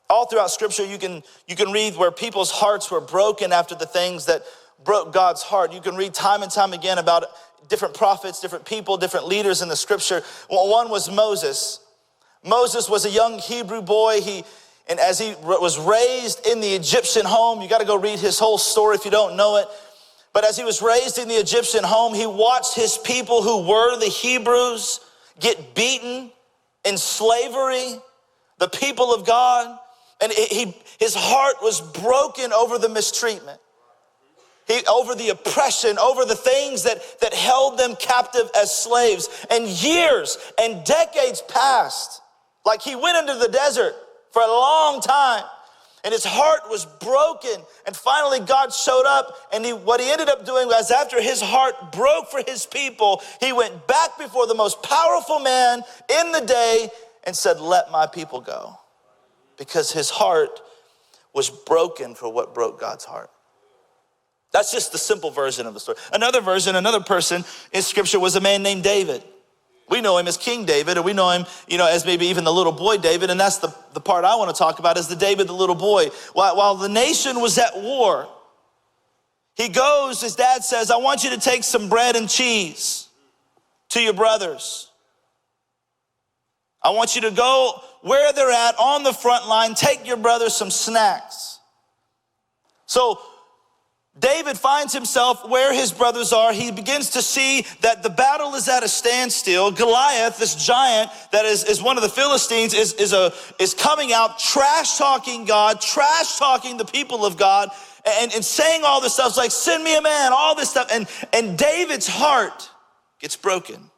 All 0.09 0.25
throughout 0.25 0.51
Scripture, 0.51 0.85
you 0.85 0.97
can, 0.97 1.23
you 1.47 1.55
can 1.55 1.71
read 1.71 1.95
where 1.95 2.11
people's 2.11 2.51
hearts 2.51 2.91
were 2.91 2.99
broken 2.99 3.53
after 3.53 3.75
the 3.75 3.85
things 3.85 4.25
that 4.25 4.43
broke 4.83 5.13
God's 5.13 5.41
heart. 5.41 5.71
You 5.71 5.81
can 5.81 5.95
read 5.95 6.13
time 6.13 6.43
and 6.43 6.51
time 6.51 6.73
again 6.73 6.97
about 6.97 7.25
different 7.69 7.93
prophets, 7.93 8.41
different 8.41 8.65
people, 8.65 8.97
different 8.97 9.27
leaders 9.27 9.61
in 9.61 9.69
the 9.69 9.75
scripture. 9.75 10.21
One 10.49 10.89
was 10.89 11.09
Moses. 11.09 11.79
Moses 12.43 12.89
was 12.89 13.05
a 13.05 13.09
young 13.09 13.39
Hebrew 13.39 13.81
boy. 13.81 14.19
He, 14.21 14.43
and 14.91 14.99
as 14.99 15.17
he 15.17 15.33
was 15.41 15.79
raised 15.79 16.45
in 16.45 16.59
the 16.59 16.67
Egyptian 16.67 17.25
home, 17.25 17.61
you 17.61 17.69
got 17.69 17.79
to 17.79 17.85
go 17.85 17.95
read 17.95 18.19
his 18.19 18.37
whole 18.37 18.57
story 18.57 18.97
if 18.97 19.05
you 19.05 19.11
don't 19.11 19.37
know 19.37 19.55
it. 19.55 19.67
But 20.33 20.43
as 20.43 20.57
he 20.57 20.65
was 20.65 20.81
raised 20.81 21.17
in 21.17 21.29
the 21.29 21.35
Egyptian 21.35 21.85
home, 21.85 22.13
he 22.13 22.25
watched 22.25 22.75
his 22.75 22.97
people 22.97 23.41
who 23.41 23.65
were 23.69 23.97
the 23.97 24.07
Hebrews 24.07 24.99
get 25.39 25.75
beaten 25.75 26.29
in 26.83 26.97
slavery, 26.97 28.01
the 28.57 28.67
people 28.67 29.13
of 29.13 29.25
God. 29.25 29.79
And 30.21 30.29
he, 30.33 30.75
his 30.99 31.15
heart 31.15 31.55
was 31.61 31.79
broken 31.79 32.51
over 32.51 32.77
the 32.77 32.89
mistreatment 32.89 33.61
he, 34.67 34.85
over 34.87 35.15
the 35.15 35.29
oppression, 35.29 35.97
over 35.99 36.25
the 36.25 36.35
things 36.35 36.83
that, 36.83 37.01
that 37.21 37.33
held 37.33 37.79
them 37.79 37.95
captive 37.95 38.51
as 38.57 38.77
slaves. 38.77 39.29
And 39.49 39.67
years 39.67 40.37
and 40.61 40.83
decades 40.83 41.41
passed. 41.47 42.21
Like 42.65 42.81
he 42.81 42.97
went 42.97 43.17
into 43.17 43.39
the 43.39 43.47
desert 43.47 43.95
for 44.31 44.41
a 44.41 44.47
long 44.47 45.01
time. 45.01 45.43
And 46.03 46.11
his 46.11 46.25
heart 46.25 46.61
was 46.69 46.85
broken. 46.85 47.63
And 47.85 47.95
finally, 47.95 48.39
God 48.39 48.73
showed 48.73 49.05
up. 49.05 49.35
And 49.53 49.63
he, 49.63 49.71
what 49.71 49.99
he 49.99 50.09
ended 50.09 50.29
up 50.29 50.45
doing 50.45 50.67
was, 50.67 50.89
after 50.89 51.21
his 51.21 51.41
heart 51.41 51.91
broke 51.91 52.29
for 52.29 52.41
his 52.47 52.65
people, 52.65 53.21
he 53.39 53.53
went 53.53 53.87
back 53.87 54.17
before 54.17 54.47
the 54.47 54.55
most 54.55 54.81
powerful 54.81 55.39
man 55.39 55.83
in 56.09 56.31
the 56.31 56.41
day 56.41 56.89
and 57.23 57.35
said, 57.35 57.59
Let 57.59 57.91
my 57.91 58.07
people 58.07 58.41
go. 58.41 58.79
Because 59.57 59.91
his 59.91 60.09
heart 60.09 60.59
was 61.33 61.49
broken 61.49 62.15
for 62.15 62.31
what 62.33 62.55
broke 62.55 62.79
God's 62.79 63.05
heart. 63.05 63.29
That's 64.51 64.71
just 64.71 64.91
the 64.91 64.97
simple 64.97 65.29
version 65.29 65.65
of 65.65 65.73
the 65.73 65.79
story. 65.79 65.97
Another 66.11 66.41
version, 66.41 66.75
another 66.75 66.99
person 66.99 67.45
in 67.71 67.81
scripture 67.81 68.19
was 68.19 68.35
a 68.35 68.41
man 68.41 68.63
named 68.63 68.83
David. 68.83 69.23
We 69.91 69.99
know 69.99 70.17
him 70.17 70.27
as 70.27 70.37
King 70.37 70.63
David, 70.65 70.97
or 70.97 71.03
we 71.03 71.11
know 71.11 71.29
him, 71.29 71.45
you 71.67 71.77
know, 71.77 71.85
as 71.85 72.05
maybe 72.05 72.27
even 72.27 72.45
the 72.45 72.53
little 72.53 72.71
boy 72.71 72.97
David, 72.97 73.29
and 73.29 73.37
that's 73.37 73.57
the, 73.57 73.75
the 73.93 73.99
part 73.99 74.23
I 74.23 74.35
want 74.37 74.49
to 74.49 74.57
talk 74.57 74.79
about 74.79 74.97
is 74.97 75.09
the 75.09 75.17
David, 75.17 75.47
the 75.47 75.53
little 75.53 75.75
boy. 75.75 76.07
While, 76.31 76.55
while 76.55 76.75
the 76.75 76.87
nation 76.87 77.41
was 77.41 77.57
at 77.57 77.75
war, 77.75 78.29
he 79.55 79.67
goes, 79.67 80.21
his 80.21 80.35
dad 80.35 80.63
says, 80.63 80.91
I 80.91 80.95
want 80.95 81.25
you 81.25 81.31
to 81.31 81.39
take 81.39 81.65
some 81.65 81.89
bread 81.89 82.15
and 82.15 82.29
cheese 82.29 83.09
to 83.89 84.01
your 84.01 84.13
brothers. 84.13 84.89
I 86.81 86.91
want 86.91 87.15
you 87.15 87.21
to 87.23 87.31
go 87.31 87.83
where 88.01 88.31
they're 88.31 88.49
at 88.49 88.79
on 88.79 89.03
the 89.03 89.13
front 89.13 89.47
line, 89.49 89.75
take 89.75 90.07
your 90.07 90.17
brothers 90.17 90.55
some 90.55 90.71
snacks. 90.71 91.59
So 92.85 93.19
David 94.21 94.55
finds 94.55 94.93
himself 94.93 95.49
where 95.49 95.73
his 95.73 95.91
brothers 95.91 96.31
are. 96.31 96.53
He 96.53 96.71
begins 96.71 97.09
to 97.11 97.23
see 97.23 97.65
that 97.81 98.03
the 98.03 98.09
battle 98.09 98.53
is 98.53 98.69
at 98.69 98.83
a 98.83 98.87
standstill. 98.87 99.71
Goliath, 99.71 100.37
this 100.37 100.53
giant 100.53 101.09
that 101.31 101.45
is, 101.45 101.63
is 101.63 101.81
one 101.81 101.97
of 101.97 102.03
the 102.03 102.09
Philistines, 102.09 102.75
is, 102.75 102.93
is, 102.93 103.13
a, 103.13 103.33
is 103.57 103.73
coming 103.73 104.13
out, 104.13 104.37
trash 104.37 104.99
talking 104.99 105.45
God, 105.45 105.81
trash 105.81 106.37
talking 106.37 106.77
the 106.77 106.85
people 106.85 107.25
of 107.25 107.35
God, 107.35 107.69
and, 108.05 108.31
and 108.33 108.45
saying 108.45 108.83
all 108.85 109.01
this 109.01 109.15
stuff 109.15 109.29
it's 109.29 109.37
like, 109.37 109.49
send 109.49 109.83
me 109.83 109.97
a 109.97 110.01
man, 110.01 110.31
all 110.33 110.53
this 110.53 110.69
stuff. 110.69 110.89
And, 110.93 111.07
and 111.33 111.57
David's 111.57 112.07
heart 112.07 112.69
gets 113.19 113.35
broken. 113.35 113.89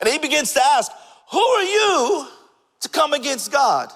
And 0.00 0.08
he 0.08 0.18
begins 0.18 0.54
to 0.54 0.62
ask, 0.62 0.90
Who 1.32 1.40
are 1.40 1.64
you 1.64 2.28
to 2.80 2.88
come 2.88 3.12
against 3.12 3.52
God? 3.52 3.92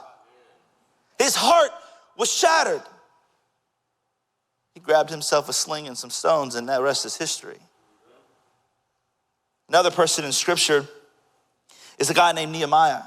His 1.18 1.34
heart 1.34 1.70
was 2.18 2.30
shattered. 2.30 2.82
He 4.74 4.80
grabbed 4.80 5.10
himself 5.10 5.48
a 5.48 5.52
sling 5.52 5.86
and 5.86 5.98
some 5.98 6.10
stones, 6.10 6.54
and 6.54 6.68
that 6.68 6.80
rest 6.80 7.04
is 7.04 7.16
history. 7.16 7.58
Another 9.68 9.90
person 9.90 10.24
in 10.24 10.32
scripture 10.32 10.86
is 11.98 12.10
a 12.10 12.14
guy 12.14 12.32
named 12.32 12.52
Nehemiah. 12.52 13.02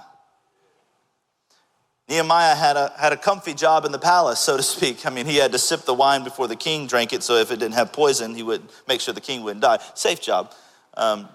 Nehemiah 2.10 2.56
had 2.56 2.76
a, 2.76 2.93
had 2.97 3.13
a 3.13 3.17
comfy 3.17 3.54
job 3.54 3.86
in 3.86 3.91
the 3.91 3.99
palace, 3.99 4.39
so 4.39 4.58
to 4.58 4.63
speak. 4.63 5.06
I 5.06 5.10
mean, 5.10 5.26
he 5.26 5.38
had 5.38 5.52
to 5.54 5.58
sip 5.58 5.82
the 5.82 5.93
wine 5.93 6.23
before 6.23 6.47
the 6.47 6.56
king 6.56 6.86
drank 6.86 7.13
it, 7.13 7.23
so 7.23 7.36
if 7.36 7.49
it 7.49 7.60
didn't 7.60 7.76
have 7.76 7.93
poison, 7.93 8.36
he 8.36 8.43
would 8.43 8.62
make 8.88 9.02
sure 9.02 9.13
the 9.13 9.21
king 9.21 9.41
wouldn't 9.43 9.62
die. 9.62 9.80
Safe 9.93 10.21
job. 10.21 10.54
Um, 10.95 11.30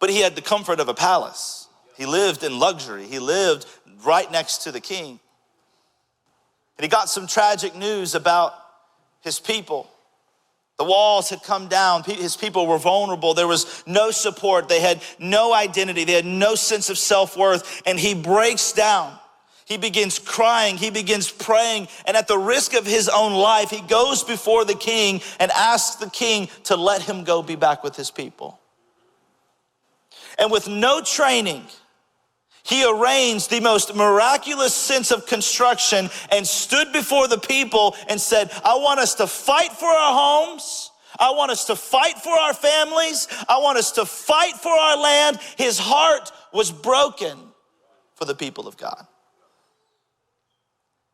but 0.00 0.10
he 0.10 0.20
had 0.20 0.34
the 0.34 0.42
comfort 0.42 0.80
of 0.80 0.88
a 0.88 0.94
palace. 0.94 1.68
He 1.96 2.06
lived 2.06 2.42
in 2.42 2.58
luxury, 2.58 3.06
he 3.06 3.18
lived 3.18 3.66
right 4.04 4.30
next 4.30 4.58
to 4.58 4.72
the 4.72 4.80
king. 4.80 5.20
And 6.78 6.84
he 6.84 6.88
got 6.88 7.08
some 7.08 7.26
tragic 7.26 7.74
news 7.74 8.14
about 8.14 8.54
his 9.20 9.40
people. 9.40 9.90
The 10.78 10.84
walls 10.84 11.28
had 11.28 11.42
come 11.42 11.66
down. 11.66 12.04
His 12.04 12.36
people 12.36 12.68
were 12.68 12.78
vulnerable. 12.78 13.34
There 13.34 13.48
was 13.48 13.82
no 13.84 14.12
support. 14.12 14.68
They 14.68 14.80
had 14.80 15.02
no 15.18 15.52
identity. 15.52 16.04
They 16.04 16.12
had 16.12 16.24
no 16.24 16.54
sense 16.54 16.88
of 16.88 16.96
self 16.96 17.36
worth. 17.36 17.82
And 17.84 17.98
he 17.98 18.14
breaks 18.14 18.72
down. 18.72 19.18
He 19.64 19.76
begins 19.76 20.20
crying. 20.20 20.76
He 20.76 20.90
begins 20.90 21.30
praying. 21.30 21.88
And 22.06 22.16
at 22.16 22.28
the 22.28 22.38
risk 22.38 22.74
of 22.74 22.86
his 22.86 23.08
own 23.08 23.34
life, 23.34 23.70
he 23.70 23.80
goes 23.80 24.22
before 24.22 24.64
the 24.64 24.76
king 24.76 25.20
and 25.40 25.50
asks 25.50 25.96
the 25.96 26.08
king 26.08 26.48
to 26.64 26.76
let 26.76 27.02
him 27.02 27.24
go 27.24 27.42
be 27.42 27.56
back 27.56 27.82
with 27.82 27.96
his 27.96 28.12
people. 28.12 28.60
And 30.38 30.52
with 30.52 30.68
no 30.68 31.02
training, 31.02 31.64
he 32.68 32.84
arranged 32.84 33.48
the 33.48 33.60
most 33.60 33.94
miraculous 33.94 34.74
sense 34.74 35.10
of 35.10 35.24
construction 35.24 36.10
and 36.30 36.46
stood 36.46 36.92
before 36.92 37.26
the 37.26 37.38
people 37.38 37.96
and 38.10 38.20
said, 38.20 38.50
I 38.62 38.76
want 38.76 39.00
us 39.00 39.14
to 39.14 39.26
fight 39.26 39.72
for 39.72 39.88
our 39.88 40.12
homes. 40.12 40.90
I 41.18 41.30
want 41.30 41.50
us 41.50 41.64
to 41.66 41.76
fight 41.76 42.18
for 42.18 42.32
our 42.32 42.52
families. 42.52 43.26
I 43.48 43.58
want 43.58 43.78
us 43.78 43.92
to 43.92 44.04
fight 44.04 44.54
for 44.56 44.70
our 44.70 44.98
land. 44.98 45.38
His 45.56 45.78
heart 45.78 46.30
was 46.52 46.70
broken 46.70 47.38
for 48.14 48.26
the 48.26 48.34
people 48.34 48.68
of 48.68 48.76
God. 48.76 49.06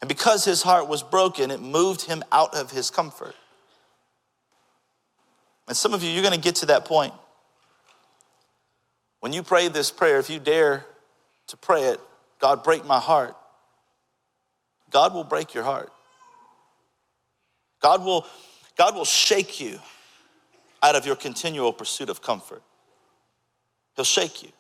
And 0.01 0.09
because 0.09 0.45
his 0.45 0.61
heart 0.61 0.89
was 0.89 1.05
broken, 1.05 1.53
it 1.53 1.61
moved 1.61 2.03
him 2.03 2.25
out 2.33 2.57
of 2.57 2.73
his 2.73 2.91
comfort. 2.91 3.37
And 5.69 5.77
some 5.77 5.95
of 5.95 6.03
you, 6.03 6.11
you're 6.11 6.23
going 6.23 6.35
to 6.35 6.41
get 6.41 6.57
to 6.57 6.67
that 6.67 6.85
point 6.85 7.15
When 9.21 9.33
you 9.33 9.45
pray 9.45 9.69
this 9.69 9.93
prayer, 9.93 10.19
if 10.19 10.29
you 10.29 10.41
dare 10.41 10.85
to 11.49 11.57
pray 11.57 11.85
it, 11.85 12.01
God, 12.41 12.65
break 12.65 12.85
my 12.85 12.99
heart, 12.99 13.37
God 14.91 15.13
will 15.15 15.25
break 15.25 15.55
your 15.55 15.65
heart. 15.65 15.91
God 17.83 18.05
will, 18.05 18.25
God 18.77 18.95
will 18.95 19.05
shake 19.05 19.61
you 19.61 19.79
out 20.83 20.97
of 20.97 21.05
your 21.05 21.17
continual 21.17 21.73
pursuit 21.73 22.09
of 22.09 22.23
comfort. 22.23 22.63
He'll 23.97 24.05
shake 24.05 24.43
you. 24.43 24.51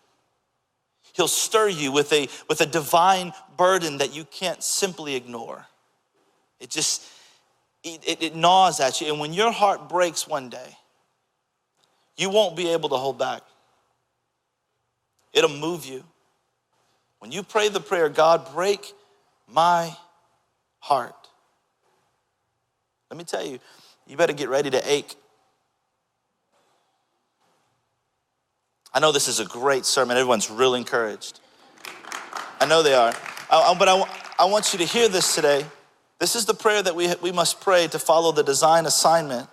He'll 1.15 1.29
stir 1.29 1.69
you 1.69 1.93
with 1.93 2.13
a, 2.13 2.29
with 2.49 2.61
a 2.61 2.67
divine 2.67 3.33
burden 3.57 3.99
that 3.99 4.15
you 4.15 4.25
can't 4.25 4.63
simply 4.63 5.15
ignore. 5.15 5.65
It 6.59 6.71
just, 6.71 7.07
it, 7.85 8.01
it, 8.07 8.23
it 8.23 8.37
gnaws 8.37 8.81
at 8.81 9.01
you. 9.01 9.07
And 9.07 9.21
when 9.21 9.33
your 9.33 9.53
heart 9.53 9.89
breaks 9.89 10.27
one 10.27 10.49
day, 10.49 10.77
you 12.17 12.31
won't 12.31 12.57
be 12.57 12.71
able 12.71 12.89
to 12.89 12.97
hold 12.97 13.19
back. 13.19 13.43
It'll 15.33 15.51
move 15.51 15.85
you. 15.85 16.05
When 17.25 17.33
you 17.33 17.43
pray 17.43 17.71
the 17.71 17.81
prayer, 17.81 18.11
God, 18.11 18.53
break 18.53 18.93
my 19.49 19.97
heart. 20.79 21.17
Let 23.11 23.17
me 23.17 23.25
tell 23.25 23.43
you, 23.43 23.61
you 24.07 24.19
better 24.19 24.35
get 24.35 24.51
ready 24.51 24.69
to 24.69 24.93
ache. 24.93 25.15
I 28.93 29.01
know 29.01 29.11
this 29.11 29.27
is 29.27 29.41
a 29.41 29.47
great 29.47 29.87
sermon. 29.87 30.19
Everyone's 30.19 30.51
real 30.51 30.75
encouraged. 30.75 31.41
I 32.61 32.67
know 32.67 32.83
they 32.83 32.93
are. 32.93 33.15
I, 33.49 33.75
but 33.79 33.89
I, 33.89 34.05
I 34.39 34.45
want 34.45 34.75
you 34.75 34.79
to 34.81 34.85
hear 34.85 35.09
this 35.09 35.35
today. 35.35 35.65
This 36.19 36.37
is 36.37 36.45
the 36.45 36.53
prayer 36.53 36.83
that 36.83 36.95
we, 36.95 37.11
we 37.23 37.33
must 37.33 37.59
pray 37.63 37.89
to 37.89 37.99
follow 37.99 38.33
the 38.33 38.45
design 38.45 38.85
assignment 38.85 39.49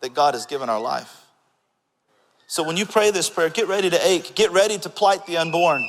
that 0.00 0.12
God 0.12 0.34
has 0.34 0.44
given 0.44 0.68
our 0.68 0.80
life. 0.80 1.22
So 2.48 2.64
when 2.64 2.76
you 2.76 2.84
pray 2.84 3.12
this 3.12 3.30
prayer, 3.30 3.48
get 3.48 3.68
ready 3.68 3.90
to 3.90 4.08
ache. 4.08 4.34
Get 4.34 4.50
ready 4.50 4.76
to 4.78 4.88
plight 4.88 5.24
the 5.26 5.36
unborn. 5.36 5.88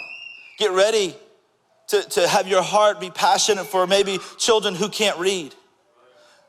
Get 0.58 0.72
ready 0.72 1.16
to, 1.88 2.02
to 2.02 2.28
have 2.28 2.48
your 2.48 2.62
heart 2.62 3.00
be 3.00 3.10
passionate 3.10 3.66
for 3.66 3.88
maybe 3.88 4.20
children 4.38 4.76
who 4.76 4.90
can't 4.90 5.18
read. 5.20 5.54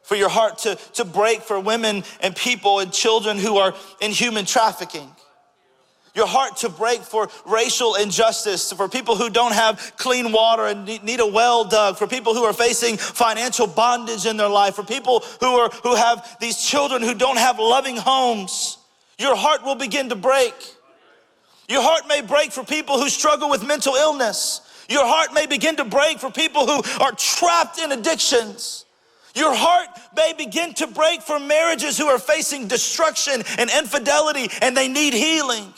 For 0.03 0.17
your 0.17 0.31
heart 0.31 0.59
to, 0.59 0.77
to 0.95 1.05
break 1.05 1.43
for 1.43 1.61
women 1.61 2.03
and 2.21 2.35
people 2.35 2.81
and 2.81 2.93
children 2.93 3.39
who 3.39 3.59
are 3.59 3.75
in 4.01 4.11
human 4.11 4.47
trafficking 4.47 5.11
your 6.19 6.27
heart 6.27 6.57
to 6.59 6.69
break 6.69 7.01
for 7.01 7.29
racial 7.47 7.95
injustice, 7.95 8.73
for 8.73 8.89
people 8.89 9.17
who 9.17 9.31
don't 9.31 9.53
have 9.53 9.93
clean 9.97 10.33
water 10.33 10.67
and 10.67 10.85
need 10.85 11.21
a 11.21 11.27
well 11.27 11.65
dug, 11.65 11.97
for 11.97 12.07
people 12.07 12.35
who 12.35 12.43
are 12.43 12.53
facing 12.53 12.97
financial 12.97 13.67
bondage 13.69 14.27
in 14.27 14.37
their 14.37 14.49
life, 14.49 14.75
for 14.75 14.83
people 14.83 15.21
who, 15.41 15.47
are, 15.47 15.71
who 15.85 15.95
have 15.95 16.37
these 16.41 16.59
children 16.59 17.03
who 17.03 17.15
don't 17.15 17.39
have 17.39 17.59
loving 17.59 17.97
homes. 17.97 18.79
Your 19.19 19.37
heart 19.37 19.65
will 19.65 19.77
begin 19.77 20.09
to 20.09 20.17
break. 20.17 20.55
Your 21.69 21.83
heart 21.83 22.09
may 22.09 22.23
break 22.23 22.53
for 22.53 22.65
people 22.65 22.99
who 22.99 23.09
struggle 23.09 23.51
with 23.51 23.67
mental 23.67 23.95
illness. 23.95 24.63
Your 24.89 25.07
heart 25.07 25.35
may 25.35 25.47
begin 25.47 25.77
to 25.77 25.85
break 25.85 26.19
for 26.19 26.31
people 26.31 26.67
who 26.67 26.83
are 27.03 27.13
trapped 27.13 27.79
in 27.79 27.93
addictions. 27.93 28.87
Your 29.35 29.55
heart 29.55 29.89
may 30.17 30.33
begin 30.37 30.73
to 30.75 30.87
break 30.87 31.23
for 31.23 31.39
marriages 31.39 31.99
who 31.99 32.07
are 32.07 32.19
facing 32.19 32.67
destruction 32.69 33.43
and 33.59 33.71
infidelity 33.71 34.49
and 34.63 34.77
they 34.77 34.89
need 34.89 35.13
healing. 35.13 35.73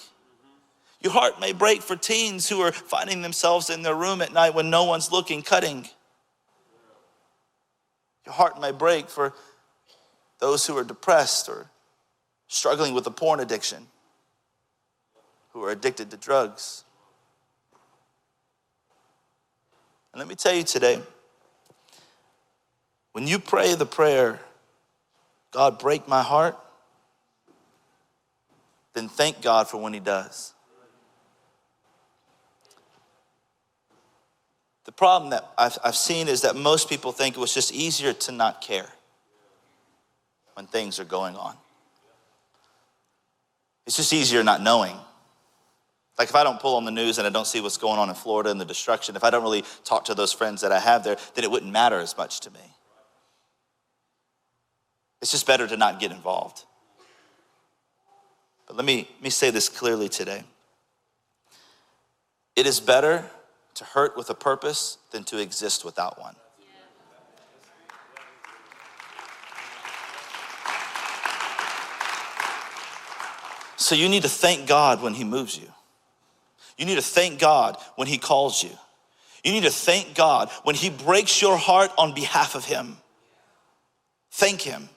Your 1.03 1.13
heart 1.13 1.41
may 1.41 1.53
break 1.53 1.83
for 1.83 1.97
teens 1.97 2.49
who 2.49 2.61
are 2.61 2.73
finding 2.73 3.23
themselves 3.23 3.71
in 3.71 3.83
their 3.83 3.95
room 3.95 4.23
at 4.23 4.33
night 4.33 4.55
when 4.55 4.71
no 4.71 4.85
one's 4.85 5.11
looking, 5.11 5.43
cutting. 5.43 5.89
Your 8.27 8.35
heart 8.35 8.61
may 8.61 8.71
break 8.71 9.09
for 9.09 9.35
those 10.39 10.67
who 10.67 10.77
are 10.77 10.85
depressed 10.85 11.49
or 11.49 11.71
struggling 12.49 12.95
with 12.95 13.07
a 13.07 13.11
porn 13.11 13.41
addiction, 13.41 13.87
who 15.53 15.65
are 15.65 15.71
addicted 15.71 16.11
to 16.11 16.17
drugs. 16.17 16.85
And 20.13 20.19
let 20.19 20.29
me 20.29 20.35
tell 20.35 20.55
you 20.55 20.63
today 20.63 21.01
when 23.13 23.27
you 23.27 23.39
pray 23.39 23.75
the 23.75 23.87
prayer, 23.87 24.41
God, 25.51 25.79
break 25.79 26.07
my 26.07 26.23
heart, 26.23 26.57
then 28.95 29.09
thank 29.09 29.43
God 29.43 29.69
for 29.69 29.79
when 29.79 29.93
He 29.93 30.01
does. 30.01 30.55
The 34.85 34.93
problem 34.93 35.31
that 35.31 35.49
I've, 35.59 35.79
I've 35.85 35.97
seen 35.97 36.29
is 36.29 36.43
that 36.43 36.57
most 36.57 36.89
people 36.89 37.13
think 37.13 37.37
it 37.37 37.41
was 37.41 37.55
just 37.55 37.73
easier 37.73 38.13
to 38.13 38.33
not 38.33 38.61
care 38.61 38.89
when 40.55 40.67
things 40.67 40.99
are 40.99 41.05
going 41.05 41.37
on. 41.37 41.55
It's 43.87 43.97
just 43.97 44.13
easier 44.13 44.43
not 44.43 44.63
knowing. 44.63 44.97
Like 46.21 46.29
if 46.29 46.35
I 46.35 46.45
don't 46.45 46.61
pull 46.61 46.77
on 46.77 46.85
the 46.85 46.91
news 46.91 47.17
and 47.17 47.27
I 47.27 47.31
don't 47.31 47.47
see 47.47 47.63
what's 47.63 47.79
going 47.79 47.99
on 47.99 48.11
in 48.11 48.15
Florida 48.15 48.51
and 48.51 48.61
the 48.61 48.67
destruction, 48.67 49.17
if 49.17 49.25
I 49.25 49.31
don't 49.31 49.43
really 49.43 49.65
talk 49.85 50.05
to 50.05 50.15
those 50.15 50.35
friends 50.35 50.61
that 50.61 50.71
I 50.71 50.79
have 50.79 51.03
there, 51.03 51.17
then 51.35 51.45
it 51.45 51.51
wouldn't 51.51 51.73
matter 51.73 51.99
as 51.99 52.15
much 52.15 52.41
to 52.41 52.51
me. 52.51 52.61
It's 55.23 55.31
just 55.31 55.47
better 55.47 55.67
to 55.67 55.79
not 55.79 55.99
get 55.99 56.13
involved. 56.13 56.65
But 58.67 58.77
let 58.77 58.85
me, 58.85 59.09
let 59.15 59.23
me 59.23 59.31
say 59.31 59.51
this 59.51 59.71
clearly 59.71 60.11
today. 60.11 60.45
It 62.55 62.67
is 62.67 62.81
better 62.81 63.25
to 63.77 63.85
hurt 63.85 64.15
with 64.15 64.29
a 64.29 64.35
purpose 64.35 64.99
than 65.13 65.25
to 65.25 65.39
exist 65.39 65.87
without 65.87 66.21
one. 66.21 66.37
So 73.79 73.95
you 73.95 74.11
need 74.11 74.25
to 74.25 74.29
thank 74.29 74.69
God 74.69 75.01
when 75.01 75.15
He 75.15 75.25
moves 75.25 75.59
you. 75.59 75.73
You 76.81 76.87
need 76.87 76.95
to 76.95 77.03
thank 77.03 77.39
God 77.39 77.77
when 77.97 78.09
He 78.09 78.17
calls 78.17 78.65
you. 78.65 78.71
You 79.45 79.53
need 79.53 79.65
to 79.65 79.71
thank 79.71 80.15
God 80.15 80.49
when 80.65 80.75
He 80.75 80.89
breaks 80.89 81.43
your 81.43 81.59
heart 81.59 81.93
on 81.99 82.15
behalf 82.15 82.55
of 82.55 82.65
Him. 82.65 82.97
Thank 84.31 84.63
Him. 84.63 84.89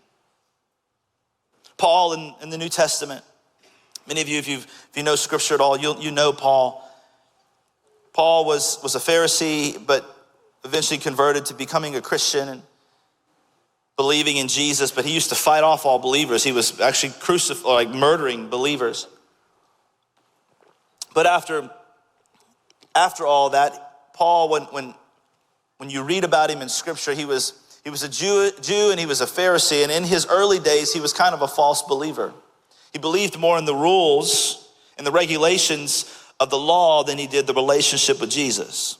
Paul 1.77 2.13
in, 2.13 2.33
in 2.41 2.49
the 2.49 2.57
New 2.57 2.69
Testament, 2.69 3.21
many 4.07 4.21
of 4.21 4.29
you, 4.29 4.39
if, 4.39 4.47
you've, 4.47 4.63
if 4.63 4.91
you 4.95 5.03
know 5.03 5.17
scripture 5.17 5.55
at 5.55 5.59
all, 5.59 5.77
you 5.77 5.95
you 5.99 6.11
know 6.11 6.31
Paul. 6.31 6.89
Paul 8.13 8.45
was, 8.45 8.79
was 8.81 8.95
a 8.95 8.99
Pharisee, 8.99 9.83
but 9.85 10.05
eventually 10.63 10.99
converted 10.99 11.47
to 11.47 11.53
becoming 11.53 11.97
a 11.97 12.01
Christian 12.01 12.47
and 12.47 12.61
believing 13.97 14.37
in 14.37 14.47
Jesus, 14.47 14.91
but 14.91 15.03
he 15.03 15.13
used 15.13 15.29
to 15.29 15.35
fight 15.35 15.63
off 15.63 15.85
all 15.85 15.99
believers. 15.99 16.43
He 16.43 16.53
was 16.53 16.79
actually 16.79 17.13
crucifying, 17.19 17.89
like 17.89 17.89
murdering 17.89 18.49
believers. 18.49 19.07
But 21.13 21.26
after, 21.26 21.69
after 22.95 23.26
all 23.26 23.52
that, 23.52 24.13
Paul, 24.13 24.49
when, 24.49 24.63
when, 24.63 24.93
when 25.78 25.89
you 25.89 26.04
read 26.04 26.23
about 26.23 26.49
him 26.49 26.62
in 26.62 26.69
scripture, 26.69 27.13
he 27.13 27.26
was, 27.26 27.54
he 27.84 27.89
was 27.89 28.04
a 28.04 28.10
Jew, 28.10 28.52
Jew 28.62 28.91
and 28.91 28.99
he 28.99 29.06
was 29.06 29.21
a 29.21 29.26
Pharisee. 29.26 29.84
And 29.84 29.91
in 29.91 30.04
his 30.04 30.26
early 30.28 30.60
days, 30.60 30.93
he 30.93 30.99
was 30.99 31.13
kind 31.13 31.34
of 31.34 31.41
a 31.41 31.47
false 31.47 31.84
believer. 31.84 32.34
He 32.91 32.99
believed 32.99 33.39
more 33.39 33.58
in 33.58 33.65
the 33.65 33.76
rules 33.76 34.69
and 34.97 35.06
the 35.06 35.12
regulations 35.12 36.06
of 36.39 36.49
the 36.49 36.58
law 36.58 37.04
than 37.04 37.17
he 37.17 37.28
did 37.28 37.47
the 37.47 37.54
relationship 37.54 38.19
with 38.21 38.30
Jesus. 38.30 38.97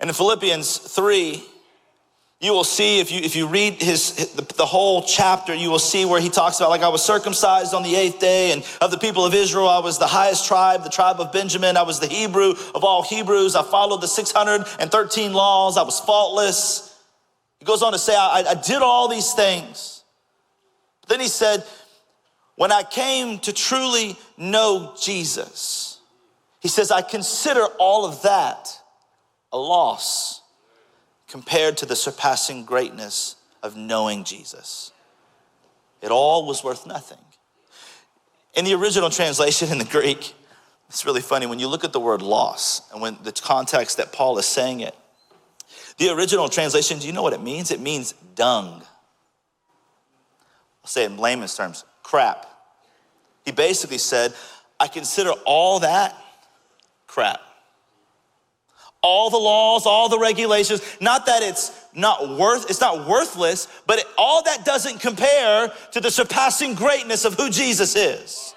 And 0.00 0.08
in 0.10 0.14
Philippians 0.14 0.78
3, 0.78 1.42
you 2.40 2.52
will 2.52 2.64
see 2.64 3.00
if 3.00 3.10
you 3.10 3.20
if 3.20 3.34
you 3.34 3.46
read 3.46 3.74
his 3.74 4.34
the, 4.34 4.42
the, 4.54 4.66
whole 4.66 5.02
chapter 5.02 5.54
you 5.54 5.70
will 5.70 5.78
see 5.78 6.04
where 6.04 6.20
he 6.20 6.28
talks 6.28 6.58
about 6.58 6.68
like 6.68 6.82
i 6.82 6.88
was 6.88 7.02
circumcised 7.02 7.72
on 7.72 7.82
the 7.82 7.96
eighth 7.96 8.20
day 8.20 8.52
and 8.52 8.62
of 8.82 8.90
the 8.90 8.98
people 8.98 9.24
of 9.24 9.34
israel 9.34 9.68
i 9.68 9.78
was 9.78 9.98
the 9.98 10.06
highest 10.06 10.46
tribe 10.46 10.84
the 10.84 10.90
tribe 10.90 11.18
of 11.18 11.32
benjamin. 11.32 11.76
I 11.76 11.82
was 11.82 11.98
the 11.98 12.06
hebrew 12.06 12.54
of 12.74 12.84
all 12.84 13.02
hebrews. 13.02 13.56
I 13.56 13.62
followed 13.62 14.00
the 14.00 14.08
613 14.08 15.32
laws. 15.32 15.78
I 15.78 15.82
was 15.82 15.98
faultless. 16.00 16.98
He 17.58 17.64
goes 17.64 17.82
on 17.82 17.92
to 17.92 17.98
say 17.98 18.14
i, 18.14 18.44
I 18.48 18.54
did 18.54 18.82
all 18.82 19.08
these 19.08 19.32
things. 19.32 20.04
Then 21.08 21.20
he 21.20 21.28
said 21.28 21.64
when 22.56 22.72
I 22.72 22.82
came 22.82 23.38
to 23.40 23.52
truly 23.52 24.16
know 24.36 24.94
Jesus, 25.00 26.00
he 26.60 26.68
says, 26.68 26.90
I 26.90 27.02
consider 27.02 27.64
all 27.78 28.06
of 28.06 28.22
that 28.22 28.68
a 29.52 29.58
loss 29.58 30.25
compared 31.28 31.76
to 31.78 31.86
the 31.86 31.96
surpassing 31.96 32.64
greatness 32.64 33.36
of 33.62 33.76
knowing 33.76 34.24
Jesus. 34.24 34.92
It 36.02 36.10
all 36.10 36.46
was 36.46 36.62
worth 36.62 36.86
nothing. 36.86 37.18
In 38.54 38.64
the 38.64 38.74
original 38.74 39.10
translation 39.10 39.70
in 39.70 39.78
the 39.78 39.84
Greek, 39.84 40.34
it's 40.88 41.04
really 41.04 41.20
funny 41.20 41.46
when 41.46 41.58
you 41.58 41.68
look 41.68 41.84
at 41.84 41.92
the 41.92 42.00
word 42.00 42.22
loss 42.22 42.90
and 42.92 43.02
when 43.02 43.18
the 43.22 43.32
context 43.32 43.96
that 43.96 44.12
Paul 44.12 44.38
is 44.38 44.46
saying 44.46 44.80
it. 44.80 44.94
The 45.98 46.10
original 46.10 46.48
translation, 46.48 46.98
do 46.98 47.06
you 47.06 47.12
know 47.12 47.22
what 47.22 47.32
it 47.32 47.42
means? 47.42 47.70
It 47.70 47.80
means 47.80 48.12
dung. 48.34 48.82
I'll 50.82 50.88
say 50.88 51.04
it 51.04 51.10
in 51.10 51.16
layman's 51.16 51.56
terms 51.56 51.84
crap. 52.02 52.46
He 53.44 53.50
basically 53.50 53.98
said, 53.98 54.32
I 54.78 54.86
consider 54.86 55.30
all 55.44 55.80
that 55.80 56.14
crap. 57.06 57.40
All 59.08 59.30
the 59.30 59.36
laws, 59.36 59.86
all 59.86 60.08
the 60.08 60.18
regulations, 60.18 60.82
not 61.00 61.26
that 61.26 61.40
it's 61.40 61.70
not 61.94 62.28
worth, 62.36 62.68
it's 62.68 62.80
not 62.80 63.06
worthless, 63.06 63.68
but 63.86 64.00
it, 64.00 64.06
all 64.18 64.42
that 64.42 64.64
doesn't 64.64 65.00
compare 65.00 65.72
to 65.92 66.00
the 66.00 66.10
surpassing 66.10 66.74
greatness 66.74 67.24
of 67.24 67.34
who 67.34 67.48
Jesus 67.48 67.94
is. 67.94 68.52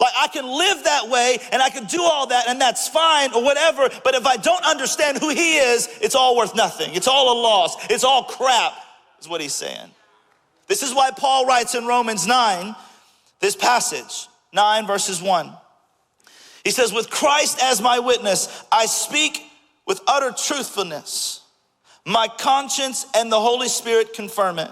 Like 0.00 0.14
I 0.18 0.28
can 0.28 0.46
live 0.46 0.84
that 0.84 1.10
way 1.10 1.36
and 1.52 1.60
I 1.60 1.68
can 1.68 1.84
do 1.84 2.02
all 2.02 2.26
that 2.28 2.48
and 2.48 2.58
that's 2.58 2.88
fine 2.88 3.34
or 3.34 3.44
whatever, 3.44 3.90
but 4.02 4.14
if 4.14 4.24
I 4.24 4.38
don't 4.38 4.64
understand 4.64 5.18
who 5.18 5.28
he 5.28 5.56
is, 5.56 5.90
it's 6.00 6.14
all 6.14 6.38
worth 6.38 6.56
nothing. 6.56 6.94
It's 6.94 7.06
all 7.06 7.38
a 7.38 7.38
loss. 7.38 7.76
It's 7.90 8.02
all 8.02 8.24
crap, 8.24 8.72
is 9.20 9.28
what 9.28 9.42
he's 9.42 9.52
saying. 9.52 9.90
This 10.68 10.82
is 10.82 10.94
why 10.94 11.10
Paul 11.10 11.44
writes 11.44 11.74
in 11.74 11.86
Romans 11.86 12.26
9, 12.26 12.74
this 13.40 13.56
passage, 13.56 14.26
9 14.54 14.86
verses 14.86 15.20
1. 15.20 15.52
He 16.64 16.70
says, 16.70 16.92
With 16.92 17.10
Christ 17.10 17.60
as 17.62 17.80
my 17.80 17.98
witness, 17.98 18.64
I 18.72 18.86
speak 18.86 19.42
with 19.86 20.00
utter 20.06 20.32
truthfulness. 20.32 21.42
My 22.06 22.28
conscience 22.28 23.06
and 23.14 23.30
the 23.30 23.40
Holy 23.40 23.68
Spirit 23.68 24.14
confirm 24.14 24.58
it. 24.58 24.70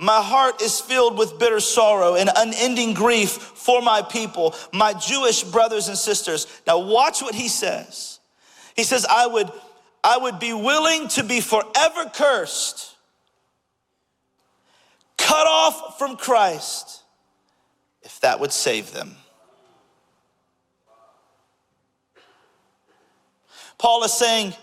My 0.00 0.22
heart 0.22 0.62
is 0.62 0.80
filled 0.80 1.18
with 1.18 1.40
bitter 1.40 1.58
sorrow 1.58 2.14
and 2.14 2.30
unending 2.36 2.94
grief 2.94 3.30
for 3.30 3.82
my 3.82 4.02
people, 4.02 4.54
my 4.72 4.92
Jewish 4.92 5.42
brothers 5.42 5.88
and 5.88 5.98
sisters. 5.98 6.46
Now 6.66 6.78
watch 6.78 7.20
what 7.20 7.34
he 7.34 7.48
says. 7.48 8.20
He 8.76 8.84
says, 8.84 9.04
I 9.10 9.26
would, 9.26 9.50
I 10.04 10.18
would 10.18 10.38
be 10.38 10.52
willing 10.52 11.08
to 11.08 11.24
be 11.24 11.40
forever 11.40 12.08
cursed, 12.14 12.94
cut 15.16 15.48
off 15.48 15.98
from 15.98 16.16
Christ, 16.16 17.02
if 18.02 18.20
that 18.20 18.38
would 18.38 18.52
save 18.52 18.92
them. 18.92 19.16
Paul 23.78 24.04
is 24.04 24.12
saying, 24.12 24.54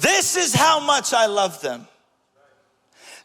This 0.00 0.36
is 0.36 0.54
how 0.54 0.80
much 0.80 1.12
I 1.12 1.26
love 1.26 1.60
them. 1.60 1.86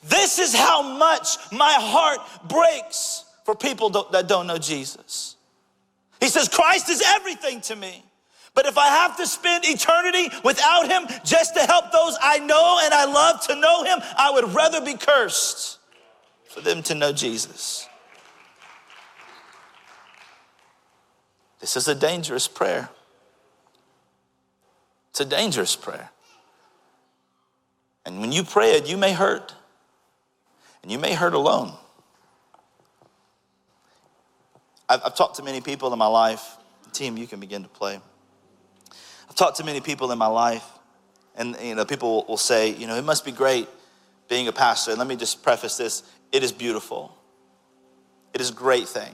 This 0.04 0.40
is 0.40 0.56
how 0.56 0.82
much 0.82 1.38
my 1.52 1.74
heart 1.74 2.20
breaks 2.48 3.26
for 3.46 3.56
people 3.56 3.90
that 4.12 4.28
don't 4.28 4.48
know 4.48 4.58
Jesus. 4.58 5.36
He 6.20 6.28
says, 6.28 6.48
Christ 6.48 6.90
is 6.90 7.02
everything 7.06 7.62
to 7.62 7.76
me. 7.76 8.04
But 8.54 8.66
if 8.66 8.78
I 8.78 8.88
have 8.88 9.16
to 9.18 9.28
spend 9.28 9.64
eternity 9.66 10.30
without 10.44 10.90
him 10.90 11.08
just 11.24 11.56
to 11.56 11.62
help 11.62 11.92
those 11.92 12.18
I 12.22 12.40
know 12.40 12.80
and 12.82 12.94
I 12.94 13.06
love 13.06 13.46
to 13.48 13.56
know 13.56 13.84
him, 13.84 14.00
I 14.18 14.32
would 14.32 14.54
rather 14.54 14.82
be 14.82 14.96
cursed 14.96 15.80
for 16.50 16.62
them 16.62 16.82
to 16.84 16.96
know 16.96 17.14
Jesus. 17.14 17.88
This 21.60 21.78
is 21.78 21.88
a 21.88 21.96
dangerous 21.96 22.48
prayer. 22.48 22.90
It's 25.10 25.20
a 25.20 25.26
dangerous 25.26 25.76
prayer. 25.76 26.10
And 28.06 28.22
when 28.22 28.32
you 28.32 28.44
pray 28.44 28.72
it, 28.72 28.88
you 28.88 28.98
may 28.98 29.14
hurt. 29.14 29.54
And 30.82 30.92
you 30.92 30.98
may 30.98 31.14
hurt 31.14 31.34
alone. 31.34 31.74
I've, 34.88 35.02
I've 35.06 35.16
talked 35.16 35.36
to 35.36 35.44
many 35.44 35.62
people 35.62 35.92
in 35.94 36.00
my 36.00 36.08
life. 36.08 36.58
Team, 36.92 37.18
you 37.18 37.28
can 37.28 37.40
begin 37.40 37.62
to 37.64 37.70
play. 37.70 38.00
I've 39.30 39.36
talked 39.36 39.58
to 39.58 39.64
many 39.64 39.80
people 39.80 40.12
in 40.12 40.18
my 40.18 40.28
life, 40.28 40.66
and 41.36 41.56
you 41.62 41.76
know, 41.76 41.86
people 41.86 42.26
will 42.28 42.38
say, 42.38 42.72
you 42.72 42.88
know, 42.88 42.96
it 42.96 43.04
must 43.04 43.24
be 43.24 43.32
great 43.32 43.68
being 44.28 44.48
a 44.48 44.52
pastor. 44.52 44.92
And 44.92 44.98
let 44.98 45.08
me 45.08 45.16
just 45.16 45.44
preface 45.44 45.78
this: 45.78 46.02
it 46.32 46.42
is 46.42 46.52
beautiful. 46.52 47.16
It 48.34 48.42
is 48.42 48.50
a 48.50 48.54
great 48.54 48.88
thing. 48.88 49.14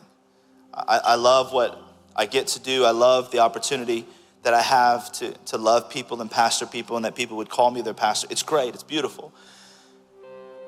I, 0.73 1.01
I 1.03 1.15
love 1.15 1.51
what 1.51 1.77
I 2.15 2.25
get 2.25 2.47
to 2.47 2.61
do. 2.61 2.85
I 2.85 2.91
love 2.91 3.31
the 3.31 3.39
opportunity 3.39 4.05
that 4.45 4.53
I 4.53 4.61
have 4.61 5.11
to, 5.13 5.33
to 5.47 5.57
love 5.57 5.89
people 5.89 6.21
and 6.21 6.31
pastor 6.31 6.65
people, 6.65 6.95
and 6.95 7.03
that 7.03 7.15
people 7.15 7.35
would 7.37 7.49
call 7.49 7.69
me 7.69 7.81
their 7.81 7.93
pastor. 7.93 8.27
It's 8.31 8.43
great. 8.43 8.73
It's 8.73 8.83
beautiful 8.83 9.33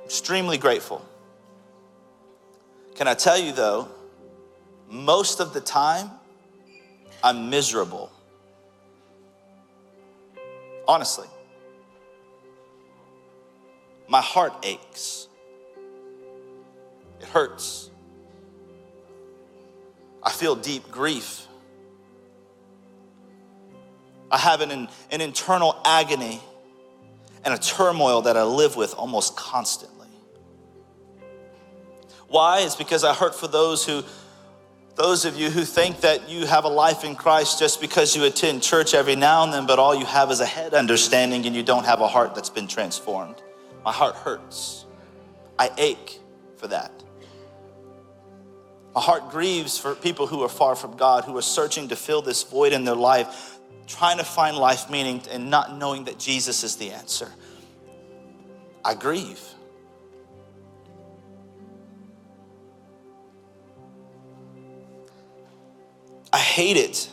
extremely 0.08 0.58
grateful. 0.58 1.06
Can 2.96 3.10
I 3.10 3.14
tell 3.14 3.38
you 3.38 3.52
though, 3.52 3.90
most 4.90 5.42
of 5.42 5.54
the 5.54 5.60
time, 5.60 6.10
I'm 7.22 7.50
miserable. 7.50 8.10
Honestly. 10.88 11.28
My 14.08 14.22
heart 14.22 14.54
aches. 14.64 15.28
It 17.20 17.28
hurts. 17.28 17.92
I 20.24 20.32
feel 20.32 20.56
deep 20.56 20.90
grief. 20.90 21.47
I 24.30 24.38
have 24.38 24.62
an, 24.62 24.88
an 25.12 25.22
internal 25.22 25.80
agony 25.86 26.42
and 27.46 27.54
a 27.54 27.58
turmoil 27.58 28.24
that 28.24 28.36
I 28.36 28.44
live 28.44 28.76
with 28.76 28.94
almost 28.96 29.38
constantly. 29.38 30.08
Why? 32.28 32.62
It's 32.62 32.76
because 32.76 33.04
I 33.04 33.14
hurt 33.14 33.36
for 33.36 33.48
those 33.48 33.86
who, 33.86 34.04
those 34.96 35.24
of 35.24 35.38
you 35.38 35.50
who 35.50 35.64
think 35.64 36.02
that 36.02 36.30
you 36.30 36.46
have 36.46 36.66
a 36.66 36.70
life 36.70 37.06
in 37.06 37.16
Christ 37.16 37.58
just 37.58 37.80
because 37.80 38.16
you 38.16 38.26
attend 38.26 38.64
church 38.64 38.94
every 38.94 39.16
now 39.16 39.44
and 39.44 39.54
then, 39.54 39.66
but 39.66 39.80
all 39.80 39.96
you 39.96 40.06
have 40.06 40.30
is 40.30 40.42
a 40.42 40.46
head 40.46 40.74
understanding 40.74 41.46
and 41.46 41.56
you 41.56 41.64
don't 41.64 41.86
have 41.86 42.02
a 42.02 42.08
heart 42.08 42.36
that's 42.36 42.50
been 42.50 42.68
transformed. 42.68 43.42
My 43.86 43.94
heart 43.94 44.16
hurts. 44.16 44.86
I 45.58 45.72
ache 45.78 46.20
for 46.58 46.68
that. 46.68 46.92
My 48.94 49.02
heart 49.02 49.30
grieves 49.30 49.78
for 49.78 49.96
people 49.96 50.28
who 50.28 50.42
are 50.42 50.50
far 50.50 50.76
from 50.76 50.98
God, 50.98 51.24
who 51.24 51.38
are 51.38 51.42
searching 51.42 51.88
to 51.90 51.96
fill 51.96 52.22
this 52.22 52.44
void 52.44 52.74
in 52.74 52.84
their 52.84 52.96
life, 52.96 53.57
trying 53.88 54.18
to 54.18 54.24
find 54.24 54.58
life 54.58 54.90
meaning 54.90 55.22
and 55.32 55.50
not 55.50 55.78
knowing 55.78 56.04
that 56.04 56.20
Jesus 56.20 56.64
is 56.64 56.76
the 56.76 56.92
answer. 56.92 57.32
I 58.84 58.94
grieve. 58.94 59.42
I 66.32 66.40
hate 66.40 66.78
it 66.78 67.10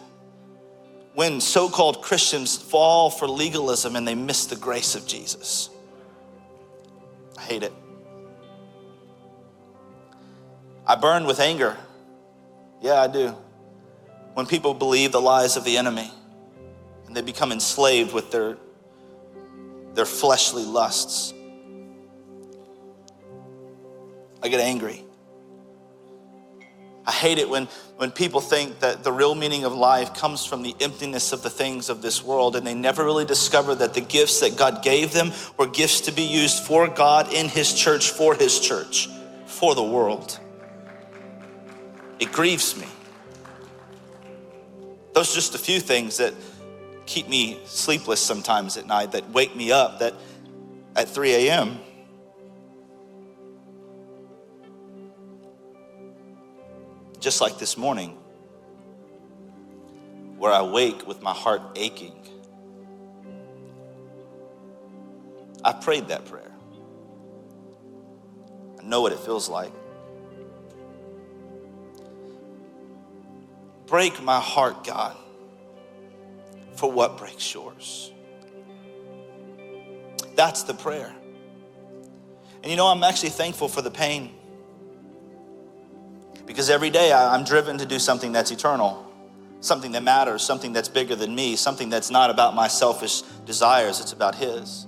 when 1.15 1.41
so 1.41 1.69
called 1.69 2.03
Christians 2.03 2.57
fall 2.57 3.09
for 3.09 3.29
legalism 3.29 3.95
and 3.95 4.07
they 4.07 4.17
miss 4.17 4.47
the 4.47 4.57
grace 4.57 4.97
of 4.97 5.07
Jesus. 5.07 5.71
I 7.39 7.43
hate 7.43 7.63
it. 7.63 7.73
I 10.87 10.97
burn 10.97 11.25
with 11.25 11.39
anger. 11.39 11.77
Yeah, 12.83 13.01
I 13.01 13.07
do. 13.07 13.37
When 14.35 14.47
people 14.47 14.75
believe 14.75 15.13
the 15.13 15.21
lies 15.21 15.57
of 15.57 15.65
the 15.65 15.77
enemy 15.77 16.11
they 17.15 17.23
become 17.23 17.53
enslaved 17.53 18.13
with 18.13 18.31
their, 18.31 18.57
their 19.95 20.07
fleshly 20.07 20.65
lusts, 20.65 21.33
I 24.43 24.49
get 24.49 24.61
angry. 24.61 25.05
I 27.07 27.13
hate 27.13 27.39
it 27.39 27.49
when, 27.49 27.67
when 27.97 28.11
people 28.11 28.41
think 28.41 28.81
that 28.81 29.05
the 29.05 29.13
real 29.13 29.35
meaning 29.35 29.65
of 29.65 29.75
life 29.75 30.15
comes 30.15 30.45
from 30.45 30.63
the 30.63 30.75
emptiness 30.81 31.33
of 31.33 31.43
the 31.43 31.51
things 31.51 31.89
of 31.91 32.01
this 32.01 32.23
world 32.23 32.57
and 32.57 32.67
they 32.67 32.75
never 32.75 33.05
really 33.05 33.27
discover 33.27 33.75
that 33.75 33.95
the 33.95 34.01
gifts 34.01 34.41
that 34.41 34.57
God 34.57 34.83
gave 34.83 35.13
them 35.13 35.33
were 35.59 35.67
gifts 35.67 36.03
to 36.03 36.13
be 36.13 36.23
used 36.23 36.63
for 36.63 36.89
God 36.89 37.33
in 37.33 37.49
His 37.49 37.75
church, 37.75 38.11
for 38.11 38.35
His 38.35 38.59
church, 38.59 39.09
for 39.47 39.75
the 39.75 39.83
world. 39.83 40.39
It 42.19 42.33
grieves 42.33 42.77
me. 42.77 42.87
Those 45.13 45.31
are 45.33 45.35
just 45.35 45.55
a 45.55 45.59
few 45.59 45.81
things 45.81 46.17
that 46.17 46.35
keep 47.07 47.29
me 47.29 47.61
sleepless 47.65 48.21
sometimes 48.21 48.77
at 48.77 48.87
night, 48.87 49.13
that 49.13 49.31
wake 49.31 49.55
me 49.55 49.73
up, 49.73 49.99
that 50.01 50.15
at 50.97 51.09
3 51.09 51.33
a.m., 51.33 51.79
just 57.21 57.41
like 57.41 57.59
this 57.59 57.77
morning, 57.77 58.19
where 60.37 60.53
I 60.53 60.63
wake 60.63 61.07
with 61.07 61.23
my 61.23 61.33
heart 61.33 61.63
aching. 61.77 62.15
I 65.65 65.73
prayed 65.73 66.09
that 66.09 66.27
prayer. 66.27 66.53
I 68.79 68.83
know 68.83 69.01
what 69.01 69.13
it 69.13 69.19
feels 69.19 69.49
like. 69.49 69.73
Break 73.87 74.23
my 74.23 74.41
heart, 74.41 74.85
God, 74.85 75.17
for 76.75 76.91
what 76.91 77.19
breaks 77.19 77.53
yours. 77.53 78.13
That's 80.35 80.65
the 80.65 80.75
prayer. 80.75 81.15
And 82.63 82.71
you 82.71 82.77
know, 82.77 82.87
I'm 82.87 83.05
actually 83.05 83.31
thankful 83.31 83.69
for 83.69 83.83
the 83.83 83.91
pain 83.91 84.35
because 86.47 86.71
every 86.71 86.91
day 86.91 87.13
I'm 87.13 87.45
driven 87.45 87.79
to 87.79 87.87
do 87.87 87.99
something 87.99 88.33
that's 88.33 88.51
eternal, 88.51 89.11
something 89.61 89.93
that 89.93 90.03
matters, 90.03 90.43
something 90.43 90.73
that's 90.73 90.89
bigger 90.89 91.15
than 91.15 91.35
me, 91.35 91.57
something 91.57 91.89
that's 91.89 92.11
not 92.11 92.31
about 92.31 92.55
my 92.55 92.69
selfish 92.69 93.23
desires, 93.47 94.01
it's 94.01 94.13
about 94.13 94.35
His. 94.35 94.87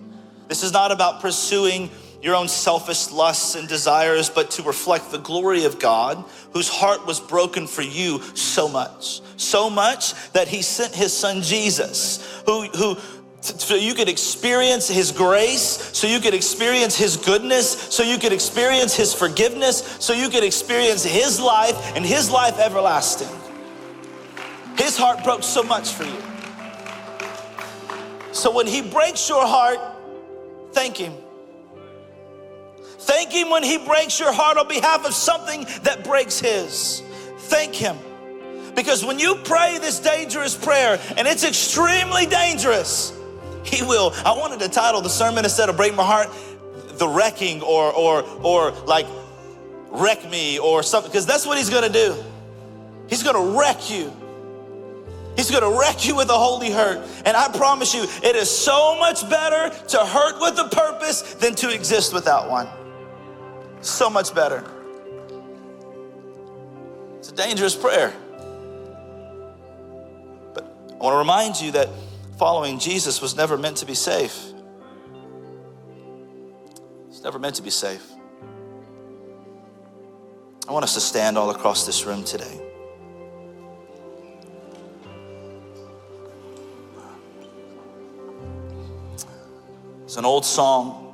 This 0.49 0.63
is 0.63 0.73
not 0.73 0.93
about 0.93 1.21
pursuing 1.21 1.91
your 2.27 2.35
own 2.35 2.49
selfish 2.49 3.13
lusts 3.13 3.55
and 3.55 3.69
desires, 3.69 4.29
but 4.29 4.51
to 4.51 4.63
reflect 4.65 5.13
the 5.13 5.19
glory 5.19 5.65
of 5.65 5.79
God, 5.79 6.25
whose 6.53 6.69
heart 6.69 7.07
was 7.07 7.21
broken 7.21 7.69
for 7.69 7.83
you 7.83 8.21
so 8.35 8.69
much. 8.69 9.21
So 9.37 9.71
much 9.71 10.13
that 10.33 10.49
he 10.49 10.61
sent 10.61 10.93
his 10.93 11.13
son 11.13 11.41
Jesus, 11.41 12.43
who, 12.45 12.65
who 12.71 12.97
so 13.41 13.77
you 13.77 13.95
could 13.95 14.09
experience 14.09 14.89
His 14.89 15.13
grace, 15.13 15.91
so 15.93 16.09
you 16.09 16.19
could 16.19 16.35
experience 16.35 16.97
His 16.97 17.17
goodness, 17.17 17.71
so 17.95 18.03
you 18.03 18.19
could 18.19 18.33
experience 18.33 18.97
His 18.97 19.15
forgiveness, 19.15 19.99
so 20.01 20.13
you 20.13 20.29
could 20.29 20.43
experience 20.43 21.05
His 21.05 21.39
life 21.39 21.95
and 21.95 22.05
His 22.05 22.29
life 22.29 22.59
everlasting. 22.59 23.29
His 24.77 24.97
heart 24.97 25.23
broke 25.23 25.45
so 25.45 25.63
much 25.63 25.93
for 25.93 26.03
you. 26.03 26.23
So 28.33 28.51
when 28.51 28.67
He 28.67 28.83
breaks 28.83 29.29
your 29.29 29.47
heart, 29.47 29.79
thank 30.73 30.97
Him. 30.97 31.13
Thank 33.07 33.31
Him 33.31 33.51
when 33.51 33.63
He 33.63 33.79
breaks 33.79 34.19
your 34.19 34.33
heart 34.33 34.59
on 34.59 34.67
behalf 34.67 35.07
of 35.07 35.15
something 35.15 35.65
that 35.85 36.03
breaks 36.03 36.41
His. 36.41 37.05
Thank 37.39 37.73
Him. 37.73 37.97
Because 38.75 39.05
when 39.05 39.21
you 39.21 39.37
pray 39.45 39.79
this 39.79 40.01
dangerous 40.01 40.57
prayer, 40.57 41.01
and 41.17 41.29
it's 41.29 41.45
extremely 41.45 42.27
dangerous, 42.27 43.17
He 43.63 43.85
will. 43.85 44.13
I 44.25 44.33
wanted 44.33 44.59
to 44.59 44.69
title 44.69 45.03
the 45.03 45.09
sermon 45.09 45.45
instead 45.45 45.69
of 45.69 45.77
Break 45.77 45.95
My 45.95 46.05
Heart, 46.05 46.31
The 46.99 47.07
Wrecking, 47.07 47.63
or, 47.63 47.93
or, 47.93 48.23
or 48.43 48.73
like, 48.87 49.07
Wreck 49.91 50.29
Me, 50.29 50.59
or 50.59 50.83
something, 50.83 51.11
because 51.11 51.27
that's 51.27 51.47
what 51.47 51.59
He's 51.59 51.71
gonna 51.71 51.89
do. 51.89 52.13
He's 53.09 53.23
gonna 53.23 53.57
wreck 53.57 53.89
you. 53.89 54.13
He's 55.37 55.51
gonna 55.53 55.79
wreck 55.79 56.05
you 56.05 56.17
with 56.17 56.29
a 56.29 56.37
holy 56.37 56.73
hurt. 56.73 57.09
And 57.25 57.37
I 57.37 57.57
promise 57.57 57.95
you, 57.95 58.03
it 58.03 58.35
is 58.35 58.51
so 58.51 58.99
much 58.99 59.31
better 59.31 59.73
to 59.91 59.99
hurt 59.99 60.41
with 60.41 60.59
a 60.59 60.69
purpose 60.75 61.35
than 61.35 61.55
to 61.57 61.73
exist 61.73 62.13
without 62.13 62.51
one. 62.51 62.67
So 63.87 64.11
much 64.11 64.35
better. 64.35 64.65
It's 67.19 67.31
a 67.31 67.35
dangerous 67.35 67.77
prayer. 67.77 68.13
But 70.53 70.65
I 70.91 70.97
want 70.97 71.15
to 71.15 71.19
remind 71.19 71.61
you 71.61 71.71
that 71.71 71.89
following 72.37 72.81
Jesus 72.81 73.23
was 73.23 73.37
never 73.37 73.57
meant 73.57 73.77
to 73.79 73.87
be 73.87 73.95
safe. 73.95 74.53
It's 77.09 77.23
never 77.23 77.39
meant 77.39 77.55
to 77.57 77.63
be 77.63 77.71
safe. 77.71 78.05
I 80.69 80.73
want 80.73 80.83
us 80.83 80.95
to 80.95 81.01
stand 81.01 81.39
all 81.39 81.51
across 81.51 81.87
this 81.87 82.05
room 82.05 82.25
today. 82.25 82.61
It's 90.05 90.17
an 90.17 90.25
old 90.25 90.45
song. 90.45 91.06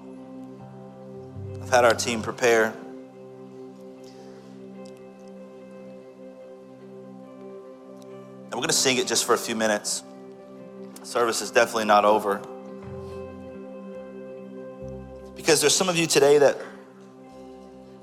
Had 1.73 1.87
our 1.87 1.95
team 1.95 2.21
prepare. 2.21 2.75
And 8.45 8.53
we're 8.53 8.59
going 8.59 8.69
to 8.69 8.75
sing 8.75 8.99
it 8.99 9.07
just 9.07 9.25
for 9.25 9.33
a 9.33 9.39
few 9.39 9.57
minutes. 9.57 10.03
Service 11.03 11.41
is 11.41 11.51
definitely 11.51 11.87
not 11.87 12.05
over. 12.05 12.43
Because 15.35 15.63
there's 15.63 15.75
some 15.75 15.89
of 15.89 15.97
you 15.97 16.07
today 16.07 16.37
that 16.37 16.59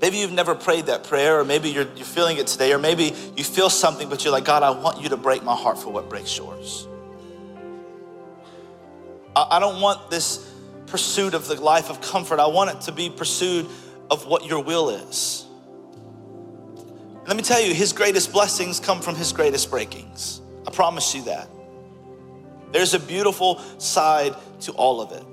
maybe 0.02 0.16
you've 0.16 0.32
never 0.32 0.56
prayed 0.56 0.86
that 0.86 1.04
prayer, 1.04 1.38
or 1.38 1.44
maybe 1.44 1.70
you're, 1.70 1.86
you're 1.94 2.04
feeling 2.04 2.38
it 2.38 2.48
today, 2.48 2.72
or 2.72 2.78
maybe 2.78 3.14
you 3.36 3.44
feel 3.44 3.70
something, 3.70 4.08
but 4.08 4.24
you're 4.24 4.32
like, 4.32 4.44
God, 4.44 4.64
I 4.64 4.70
want 4.70 5.00
you 5.00 5.10
to 5.10 5.16
break 5.16 5.44
my 5.44 5.54
heart 5.54 5.78
for 5.78 5.90
what 5.90 6.08
breaks 6.08 6.36
yours. 6.36 6.88
I, 9.36 9.46
I 9.48 9.58
don't 9.60 9.80
want 9.80 10.10
this 10.10 10.49
pursuit 10.90 11.34
of 11.34 11.46
the 11.46 11.60
life 11.60 11.90
of 11.90 12.00
comfort. 12.00 12.40
I 12.40 12.46
want 12.46 12.70
it 12.70 12.80
to 12.82 12.92
be 12.92 13.10
pursued 13.10 13.66
of 14.10 14.26
what 14.26 14.44
your 14.44 14.62
will 14.62 14.90
is. 14.90 15.46
Let 17.26 17.36
me 17.36 17.42
tell 17.42 17.60
you, 17.60 17.74
his 17.74 17.92
greatest 17.92 18.32
blessings 18.32 18.80
come 18.80 19.00
from 19.00 19.14
his 19.14 19.32
greatest 19.32 19.70
breakings. 19.70 20.40
I 20.66 20.70
promise 20.70 21.14
you 21.14 21.22
that. 21.24 21.48
There's 22.72 22.94
a 22.94 22.98
beautiful 22.98 23.58
side 23.78 24.34
to 24.62 24.72
all 24.72 25.00
of 25.00 25.12
it. 25.12 25.24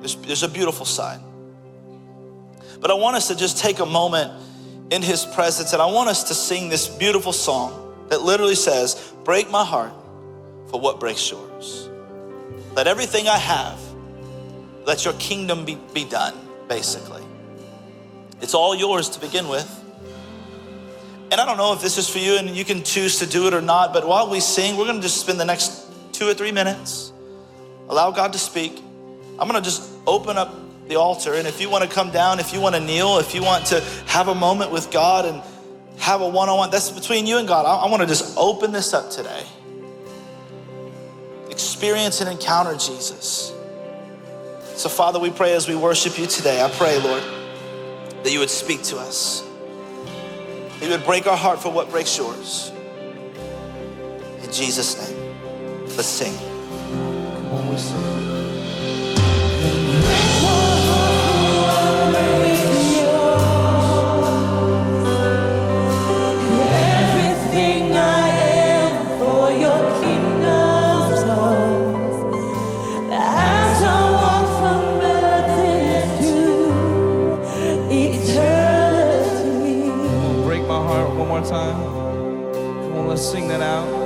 There's, 0.00 0.16
there's 0.16 0.42
a 0.42 0.48
beautiful 0.48 0.86
side. 0.86 1.20
But 2.80 2.90
I 2.90 2.94
want 2.94 3.16
us 3.16 3.28
to 3.28 3.36
just 3.36 3.58
take 3.58 3.78
a 3.80 3.86
moment 3.86 4.32
in 4.90 5.02
his 5.02 5.24
presence 5.24 5.72
and 5.72 5.80
I 5.80 5.86
want 5.86 6.08
us 6.08 6.24
to 6.24 6.34
sing 6.34 6.68
this 6.68 6.88
beautiful 6.88 7.32
song 7.32 7.94
that 8.08 8.22
literally 8.22 8.54
says, 8.54 9.12
Break 9.24 9.50
my 9.50 9.64
heart 9.64 9.92
for 10.70 10.80
what 10.80 10.98
breaks 10.98 11.30
yours. 11.30 11.88
Let 12.74 12.86
everything 12.86 13.28
I 13.28 13.36
have, 13.36 13.78
let 14.84 15.04
your 15.04 15.14
kingdom 15.14 15.64
be, 15.64 15.78
be 15.94 16.04
done, 16.04 16.34
basically. 16.68 17.22
It's 18.40 18.54
all 18.54 18.74
yours 18.74 19.08
to 19.10 19.20
begin 19.20 19.48
with. 19.48 19.68
And 21.30 21.40
I 21.40 21.46
don't 21.46 21.58
know 21.58 21.72
if 21.72 21.80
this 21.80 21.96
is 21.96 22.08
for 22.08 22.18
you 22.18 22.38
and 22.38 22.56
you 22.56 22.64
can 22.64 22.82
choose 22.82 23.20
to 23.20 23.26
do 23.26 23.46
it 23.46 23.54
or 23.54 23.60
not, 23.60 23.92
but 23.92 24.06
while 24.06 24.28
we 24.28 24.40
sing, 24.40 24.76
we're 24.76 24.86
gonna 24.86 25.00
just 25.00 25.20
spend 25.20 25.38
the 25.38 25.44
next 25.44 25.86
two 26.12 26.26
or 26.26 26.34
three 26.34 26.50
minutes, 26.50 27.12
allow 27.88 28.10
God 28.10 28.32
to 28.32 28.38
speak. 28.38 28.82
I'm 29.38 29.46
gonna 29.46 29.60
just 29.60 29.88
open 30.06 30.36
up 30.36 30.52
the 30.88 30.96
altar, 30.96 31.34
and 31.34 31.46
if 31.46 31.60
you 31.60 31.70
wanna 31.70 31.86
come 31.86 32.10
down, 32.10 32.40
if 32.40 32.52
you 32.52 32.60
wanna 32.60 32.80
kneel, 32.80 33.18
if 33.18 33.32
you 33.32 33.42
want 33.42 33.66
to 33.66 33.80
have 34.06 34.26
a 34.26 34.34
moment 34.34 34.72
with 34.72 34.90
God 34.90 35.24
and 35.24 35.40
have 35.98 36.20
a 36.20 36.28
one 36.28 36.48
on 36.48 36.58
one, 36.58 36.70
that's 36.70 36.90
between 36.90 37.26
you 37.26 37.38
and 37.38 37.46
God. 37.46 37.64
I, 37.64 37.86
I 37.86 37.90
wanna 37.90 38.06
just 38.06 38.36
open 38.36 38.72
this 38.72 38.92
up 38.92 39.10
today. 39.10 39.44
Experience 41.48 42.20
and 42.20 42.28
encounter 42.28 42.72
Jesus. 42.72 43.52
So, 44.80 44.88
Father, 44.88 45.18
we 45.18 45.28
pray 45.28 45.52
as 45.52 45.68
we 45.68 45.76
worship 45.76 46.18
you 46.18 46.26
today, 46.26 46.64
I 46.64 46.70
pray, 46.70 46.98
Lord, 47.02 47.22
that 48.22 48.32
you 48.32 48.38
would 48.38 48.48
speak 48.48 48.82
to 48.84 48.96
us. 48.96 49.46
You 50.80 50.88
would 50.88 51.04
break 51.04 51.26
our 51.26 51.36
heart 51.36 51.60
for 51.60 51.70
what 51.70 51.90
breaks 51.90 52.16
yours. 52.16 52.72
In 54.42 54.50
Jesus' 54.50 54.96
name, 54.96 55.36
let's 55.98 56.06
sing. 56.06 56.32
Sing 83.20 83.48
that 83.48 83.60
out. 83.60 83.99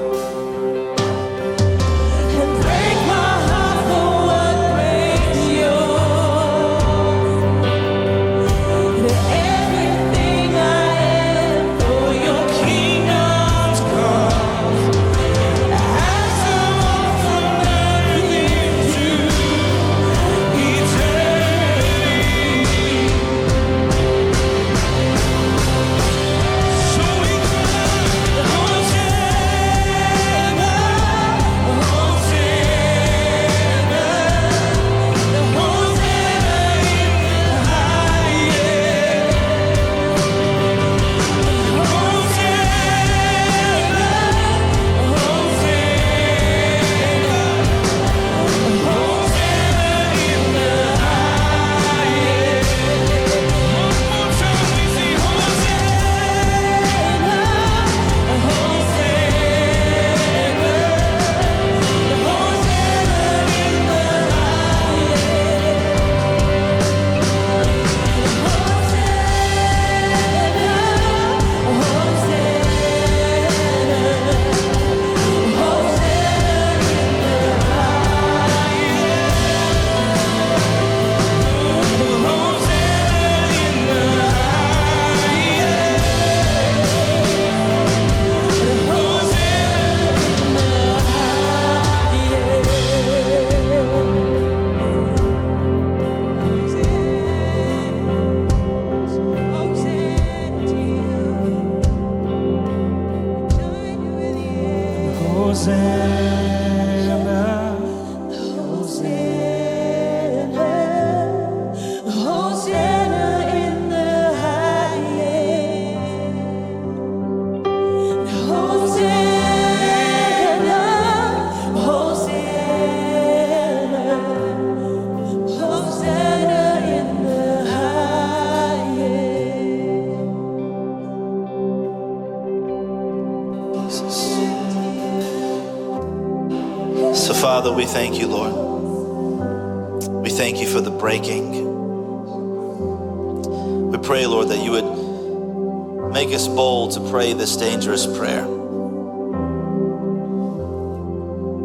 Dangerous 147.65 148.07
prayer. 148.07 148.45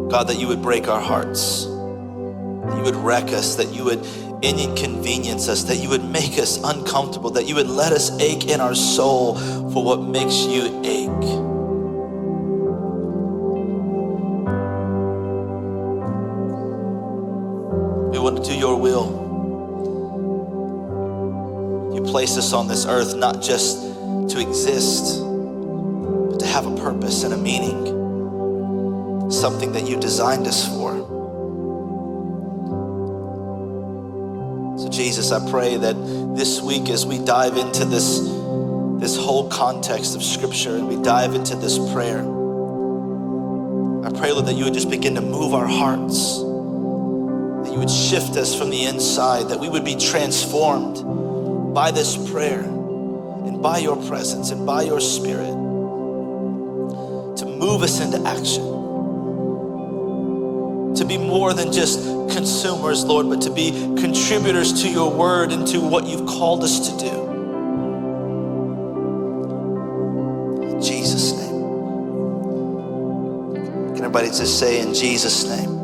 God, 0.08 0.28
that 0.28 0.38
you 0.38 0.48
would 0.48 0.62
break 0.62 0.88
our 0.88 1.00
hearts, 1.00 1.66
that 1.66 2.74
you 2.78 2.82
would 2.82 2.96
wreck 2.96 3.24
us, 3.24 3.56
that 3.56 3.74
you 3.74 3.84
would 3.84 4.02
inconvenience 4.42 5.46
us, 5.46 5.64
that 5.64 5.76
you 5.76 5.90
would 5.90 6.02
make 6.02 6.38
us 6.38 6.58
uncomfortable, 6.64 7.28
that 7.32 7.46
you 7.46 7.54
would 7.54 7.68
let 7.68 7.92
us 7.92 8.18
ache 8.18 8.46
in 8.46 8.62
our 8.62 8.74
soul 8.74 9.36
for 9.70 9.84
what 9.84 10.00
makes 10.00 10.46
you 10.46 10.80
ache. 10.84 11.26
We 18.10 18.18
want 18.18 18.42
to 18.42 18.50
do 18.50 18.56
your 18.56 18.80
will. 18.80 19.20
You 21.94 22.00
place 22.10 22.38
us 22.38 22.54
on 22.54 22.68
this 22.68 22.86
earth 22.86 23.14
not 23.14 23.42
just 23.42 23.82
to 24.30 24.40
exist, 24.40 25.29
have 26.62 26.70
a 26.70 26.76
purpose 26.76 27.24
and 27.24 27.32
a 27.32 27.38
meaning, 27.38 29.30
something 29.30 29.72
that 29.72 29.88
you 29.88 29.98
designed 29.98 30.46
us 30.46 30.68
for. 30.68 30.92
So, 34.78 34.90
Jesus, 34.90 35.32
I 35.32 35.50
pray 35.50 35.78
that 35.78 35.94
this 36.36 36.60
week, 36.60 36.90
as 36.90 37.06
we 37.06 37.18
dive 37.24 37.56
into 37.56 37.86
this, 37.86 38.18
this 39.00 39.16
whole 39.16 39.48
context 39.48 40.14
of 40.14 40.22
Scripture 40.22 40.76
and 40.76 40.86
we 40.86 41.02
dive 41.02 41.34
into 41.34 41.56
this 41.56 41.78
prayer, 41.94 42.20
I 44.04 44.10
pray, 44.10 44.32
Lord, 44.32 44.44
that 44.44 44.54
you 44.54 44.64
would 44.64 44.74
just 44.74 44.90
begin 44.90 45.14
to 45.14 45.22
move 45.22 45.54
our 45.54 45.66
hearts 45.66 46.40
that 47.64 47.72
you 47.74 47.78
would 47.78 47.90
shift 47.90 48.36
us 48.36 48.58
from 48.58 48.70
the 48.70 48.84
inside, 48.84 49.48
that 49.48 49.60
we 49.60 49.68
would 49.68 49.84
be 49.84 49.94
transformed 49.94 51.74
by 51.74 51.90
this 51.90 52.16
prayer 52.30 52.60
and 52.60 53.62
by 53.62 53.78
your 53.78 53.96
presence 54.08 54.50
and 54.50 54.66
by 54.66 54.82
your 54.82 54.98
spirit 54.98 55.59
move 57.60 57.82
us 57.82 58.00
into 58.00 58.18
action. 58.26 58.64
To 60.96 61.04
be 61.04 61.18
more 61.18 61.52
than 61.52 61.72
just 61.72 62.00
consumers, 62.34 63.04
Lord, 63.04 63.28
but 63.28 63.42
to 63.42 63.50
be 63.50 63.70
contributors 64.00 64.82
to 64.82 64.88
your 64.88 65.12
word 65.12 65.52
and 65.52 65.66
to 65.68 65.78
what 65.78 66.06
you've 66.06 66.26
called 66.26 66.64
us 66.64 66.88
to 66.88 66.96
do. 66.98 67.30
In 70.72 70.82
Jesus' 70.82 71.32
name. 71.32 71.60
Can 73.94 73.98
everybody 73.98 74.28
just 74.28 74.58
say, 74.58 74.80
in 74.80 74.94
Jesus' 74.94 75.44
name? 75.44 75.80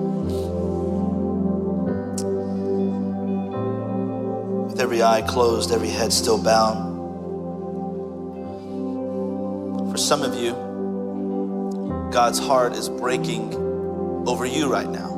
with 4.76 4.82
every 4.82 5.02
eye 5.02 5.22
closed, 5.22 5.72
every 5.72 5.88
head 5.88 6.12
still 6.12 6.36
bowed. 6.36 6.76
For 9.90 9.96
some 9.96 10.22
of 10.22 10.34
you, 10.34 10.65
God's 12.10 12.38
heart 12.38 12.74
is 12.74 12.88
breaking 12.88 13.52
over 14.26 14.46
you 14.46 14.68
right 14.68 14.88
now 14.88 15.12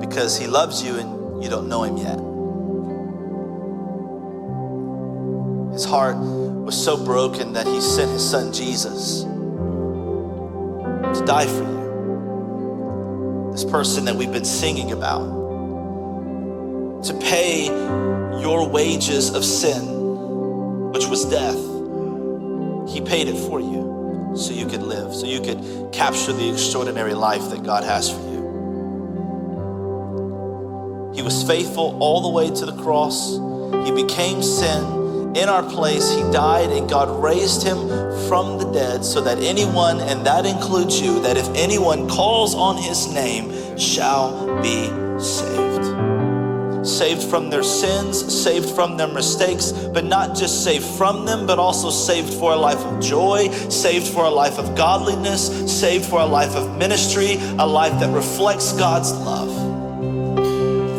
because 0.00 0.36
He 0.38 0.46
loves 0.46 0.82
you 0.82 0.96
and 0.96 1.42
you 1.42 1.48
don't 1.48 1.68
know 1.68 1.84
Him 1.84 1.96
yet. 1.96 2.18
His 5.72 5.84
heart 5.84 6.16
was 6.16 6.76
so 6.82 7.02
broken 7.04 7.52
that 7.52 7.66
He 7.66 7.80
sent 7.80 8.10
His 8.10 8.28
Son 8.28 8.52
Jesus 8.52 9.22
to 11.18 11.24
die 11.24 11.46
for 11.46 11.62
you. 11.62 13.50
This 13.52 13.64
person 13.64 14.04
that 14.06 14.16
we've 14.16 14.32
been 14.32 14.44
singing 14.44 14.90
about 14.92 15.44
to 17.04 17.14
pay 17.14 17.66
your 18.40 18.68
wages 18.68 19.30
of 19.30 19.44
sin, 19.44 19.84
which 20.92 21.06
was 21.06 21.24
death. 21.26 21.58
He 22.92 23.00
paid 23.00 23.28
it 23.28 23.36
for 23.36 23.60
you 23.60 23.83
so 24.36 24.52
you 24.52 24.66
could 24.66 24.82
live, 24.82 25.14
so 25.14 25.26
you 25.26 25.40
could 25.40 25.92
capture 25.92 26.32
the 26.32 26.50
extraordinary 26.50 27.14
life 27.14 27.50
that 27.50 27.62
God 27.62 27.84
has 27.84 28.10
for 28.10 28.20
you. 28.20 28.34
He 31.14 31.22
was 31.22 31.42
faithful 31.44 31.96
all 32.00 32.22
the 32.22 32.28
way 32.28 32.48
to 32.48 32.66
the 32.66 32.76
cross. 32.82 33.36
He 33.86 33.92
became 33.92 34.42
sin 34.42 35.36
in 35.36 35.48
our 35.48 35.62
place. 35.62 36.12
He 36.12 36.22
died 36.32 36.70
and 36.70 36.88
God 36.88 37.22
raised 37.22 37.62
him 37.62 37.88
from 38.28 38.58
the 38.58 38.70
dead 38.72 39.04
so 39.04 39.20
that 39.20 39.38
anyone, 39.38 40.00
and 40.00 40.26
that 40.26 40.46
includes 40.46 41.00
you, 41.00 41.20
that 41.22 41.36
if 41.36 41.48
anyone 41.54 42.08
calls 42.08 42.54
on 42.54 42.76
his 42.76 43.12
name 43.12 43.78
shall 43.78 44.60
be 44.60 44.90
saved 45.20 45.63
saved 46.84 47.22
from 47.22 47.50
their 47.50 47.62
sins, 47.62 48.42
saved 48.42 48.70
from 48.70 48.96
their 48.96 49.08
mistakes, 49.08 49.72
but 49.72 50.04
not 50.04 50.36
just 50.36 50.62
saved 50.64 50.84
from 50.84 51.24
them, 51.24 51.46
but 51.46 51.58
also 51.58 51.90
saved 51.90 52.32
for 52.34 52.52
a 52.52 52.56
life 52.56 52.78
of 52.78 53.02
joy, 53.02 53.50
saved 53.68 54.06
for 54.06 54.24
a 54.24 54.30
life 54.30 54.58
of 54.58 54.76
godliness, 54.76 55.48
saved 55.70 56.04
for 56.04 56.20
a 56.20 56.26
life 56.26 56.54
of 56.54 56.76
ministry, 56.78 57.36
a 57.58 57.66
life 57.66 57.98
that 58.00 58.14
reflects 58.14 58.72
God's 58.72 59.12
love. 59.12 59.50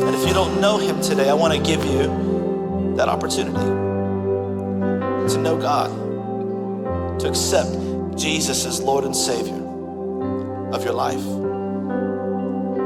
And 0.07 0.15
if 0.15 0.27
you 0.27 0.33
don't 0.33 0.59
know 0.59 0.77
Him 0.77 1.01
today, 1.01 1.29
I 1.29 1.33
want 1.33 1.53
to 1.53 1.59
give 1.59 1.85
you 1.85 2.93
that 2.97 3.09
opportunity 3.09 3.59
to 5.33 5.37
know 5.39 5.57
God, 5.59 5.89
to 7.19 7.27
accept 7.27 8.17
Jesus 8.17 8.65
as 8.65 8.81
Lord 8.81 9.03
and 9.03 9.15
Savior 9.15 9.61
of 10.71 10.83
your 10.83 10.93
life. 10.93 11.25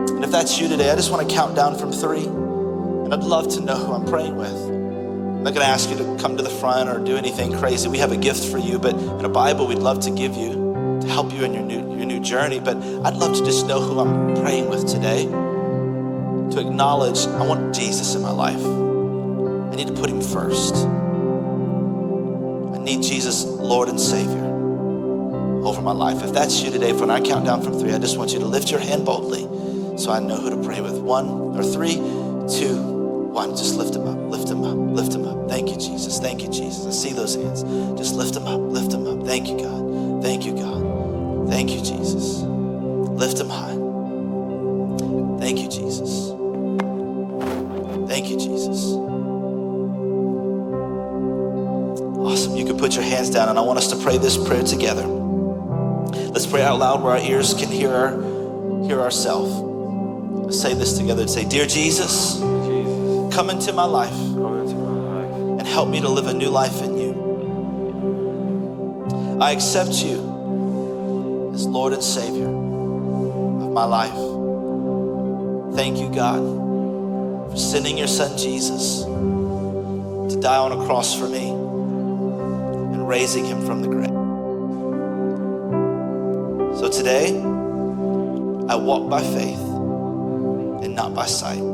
And 0.09 0.23
if 0.23 0.31
that's 0.31 0.59
you 0.59 0.67
today, 0.67 0.89
I 0.89 0.95
just 0.95 1.11
want 1.11 1.27
to 1.27 1.33
count 1.33 1.55
down 1.55 1.77
from 1.77 1.91
three. 1.91 2.27
I'd 3.11 3.23
love 3.23 3.47
to 3.55 3.61
know 3.61 3.75
who 3.75 3.91
I'm 3.93 4.05
praying 4.05 4.35
with. 4.35 4.53
I'm 4.53 5.43
not 5.43 5.55
going 5.55 5.65
to 5.65 5.71
ask 5.71 5.89
you 5.89 5.97
to 5.97 6.17
come 6.21 6.37
to 6.37 6.43
the 6.43 6.49
front 6.49 6.89
or 6.89 7.03
do 7.03 7.17
anything 7.17 7.51
crazy. 7.57 7.89
We 7.89 7.97
have 7.97 8.11
a 8.11 8.17
gift 8.17 8.45
for 8.45 8.59
you, 8.59 8.77
but 8.77 8.93
in 8.93 9.25
a 9.25 9.29
Bible 9.29 9.65
we'd 9.65 9.79
love 9.79 10.01
to 10.01 10.11
give 10.11 10.35
you 10.35 10.99
to 11.01 11.07
help 11.07 11.33
you 11.33 11.43
in 11.43 11.55
your 11.55 11.63
new, 11.63 11.97
your 11.97 12.05
new 12.05 12.19
journey. 12.19 12.59
But 12.59 12.77
I'd 12.77 13.15
love 13.15 13.35
to 13.35 13.43
just 13.43 13.65
know 13.65 13.81
who 13.81 13.99
I'm 13.99 14.35
praying 14.35 14.69
with 14.69 14.87
today. 14.87 15.25
To 15.25 16.59
acknowledge 16.59 17.25
I 17.25 17.47
want 17.47 17.73
Jesus 17.73 18.13
in 18.13 18.21
my 18.21 18.29
life. 18.29 18.63
I 18.63 19.75
need 19.75 19.87
to 19.87 19.93
put 19.93 20.11
him 20.11 20.21
first. 20.21 20.75
I 22.75 22.77
need 22.83 23.01
Jesus, 23.01 23.43
Lord 23.43 23.89
and 23.89 23.99
Savior, 23.99 24.45
over 25.65 25.81
my 25.81 25.93
life. 25.93 26.23
If 26.23 26.31
that's 26.31 26.61
you 26.61 26.69
today, 26.69 26.93
when 26.93 27.09
I 27.09 27.21
count 27.21 27.45
down 27.45 27.63
from 27.63 27.79
three, 27.79 27.91
I 27.91 27.97
just 27.97 28.19
want 28.19 28.33
you 28.33 28.39
to 28.39 28.45
lift 28.45 28.69
your 28.69 28.79
hand 28.79 29.03
boldly 29.03 29.97
so 29.97 30.11
I 30.11 30.19
know 30.19 30.35
who 30.35 30.51
to 30.51 30.57
pray 30.63 30.79
with. 30.81 30.99
One 30.99 31.57
or 31.57 31.63
three, 31.63 31.95
two, 32.47 32.98
one. 33.39 33.55
Just 33.55 33.75
lift 33.75 33.93
them 33.93 34.05
up, 34.07 34.17
lift 34.29 34.47
them 34.47 34.63
up, 34.63 34.77
lift 34.95 35.13
him 35.13 35.25
up. 35.25 35.49
Thank 35.49 35.69
you, 35.69 35.77
Jesus. 35.77 36.19
Thank 36.19 36.41
you, 36.41 36.49
Jesus. 36.49 36.85
I 36.85 36.91
see 36.91 37.13
those 37.13 37.35
hands. 37.35 37.63
Just 37.97 38.15
lift 38.15 38.33
them 38.33 38.45
up, 38.47 38.59
lift 38.59 38.91
them 38.91 39.07
up. 39.07 39.25
Thank 39.25 39.47
you, 39.47 39.57
God. 39.57 40.21
Thank 40.21 40.45
you, 40.45 40.53
God. 40.53 41.47
Thank 41.49 41.71
you, 41.71 41.79
Jesus. 41.79 42.41
Lift 43.23 43.37
them 43.37 43.49
high. 43.49 43.77
Thank 45.39 45.59
you, 45.59 45.69
Jesus. 45.69 46.31
Thank 48.09 48.29
you, 48.29 48.37
Jesus. 48.37 48.93
Awesome. 52.19 52.57
You 52.57 52.65
can 52.65 52.77
put 52.77 52.95
your 52.95 53.05
hands 53.05 53.29
down, 53.29 53.47
and 53.47 53.57
I 53.57 53.61
want 53.61 53.79
us 53.79 53.87
to 53.91 53.95
pray 54.03 54.17
this 54.17 54.37
prayer 54.37 54.63
together. 54.63 55.07
Let's 56.35 56.45
pray 56.45 56.61
out 56.61 56.79
loud 56.79 57.01
where 57.01 57.13
our 57.13 57.19
ears 57.19 57.53
can 57.53 57.69
hear 57.69 57.91
our, 57.91 58.83
hear 58.83 58.99
ourselves. 58.99 59.67
Say 60.59 60.73
this 60.73 60.97
together. 60.97 61.27
Say, 61.27 61.45
Dear 61.47 61.65
Jesus, 61.65 62.41
come 63.31 63.49
into 63.49 63.73
my 63.73 63.85
life 63.85 64.09
come 64.11 64.59
into 64.59 64.75
my 64.75 64.91
life. 64.91 65.59
and 65.59 65.67
help 65.67 65.89
me 65.89 65.99
to 66.01 66.09
live 66.09 66.27
a 66.27 66.33
new 66.33 66.49
life 66.49 66.81
in 66.81 66.97
you. 66.97 67.09
I 69.41 69.51
accept 69.51 70.03
you 70.03 71.51
as 71.53 71.65
Lord 71.65 71.93
and 71.93 72.03
Savior 72.03 72.47
of 72.47 73.71
my 73.71 73.85
life. 73.85 74.13
Thank 75.75 75.97
you, 75.97 76.09
God, 76.09 77.51
for 77.51 77.57
sending 77.57 77.97
your 77.97 78.07
Son 78.07 78.37
Jesus 78.37 79.03
to 79.03 80.39
die 80.41 80.57
on 80.57 80.71
a 80.71 80.85
cross 80.85 81.17
for 81.17 81.29
me 81.29 81.51
and 81.51 83.07
raising 83.07 83.45
him 83.45 83.65
from 83.65 83.81
the 83.81 83.87
grave. 83.87 84.09
So 86.79 86.89
today, 86.89 87.37
I 88.67 88.75
walk 88.75 89.09
by 89.09 89.21
faith 89.21 89.59
and 90.83 90.95
not 90.95 91.13
by 91.13 91.25
sight. 91.25 91.68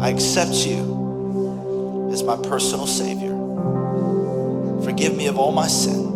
I 0.00 0.10
accept 0.10 0.64
you 0.64 2.10
as 2.12 2.22
my 2.22 2.36
personal 2.36 2.86
Savior. 2.86 3.36
Forgive 4.84 5.16
me 5.16 5.26
of 5.26 5.38
all 5.38 5.50
my 5.50 5.66
sin 5.66 6.06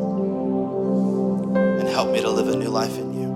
and 1.57 1.89
help 1.89 2.11
me 2.13 2.21
to 2.21 2.31
live 2.31 2.47
a 2.47 2.57
new 2.57 2.69
life 2.69 2.97
in 2.97 3.13
you. 3.13 3.33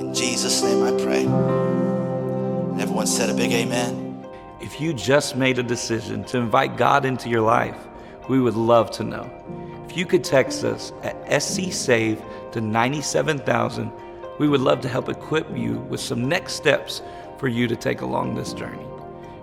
In 0.00 0.14
Jesus' 0.14 0.62
name 0.62 0.82
I 0.82 0.90
pray. 1.02 1.24
And 1.26 2.80
everyone 2.80 3.06
said 3.06 3.28
a 3.28 3.34
big 3.34 3.52
amen. 3.52 4.26
If 4.60 4.80
you 4.80 4.94
just 4.94 5.36
made 5.36 5.58
a 5.58 5.62
decision 5.62 6.24
to 6.24 6.38
invite 6.38 6.78
God 6.78 7.04
into 7.04 7.28
your 7.28 7.42
life, 7.42 7.76
we 8.30 8.40
would 8.40 8.54
love 8.54 8.90
to 8.92 9.04
know. 9.04 9.30
If 9.86 9.98
you 9.98 10.06
could 10.06 10.24
text 10.24 10.64
us 10.64 10.94
at 11.02 11.42
SC 11.42 11.72
Save 11.72 12.22
to 12.52 12.62
97000, 12.62 13.92
we 14.38 14.48
would 14.48 14.62
love 14.62 14.80
to 14.80 14.88
help 14.88 15.10
equip 15.10 15.54
you 15.54 15.78
with 15.90 16.00
some 16.00 16.26
next 16.26 16.54
steps 16.54 17.02
for 17.42 17.48
you 17.48 17.66
to 17.66 17.74
take 17.74 18.02
along 18.02 18.36
this 18.36 18.52
journey. 18.52 18.86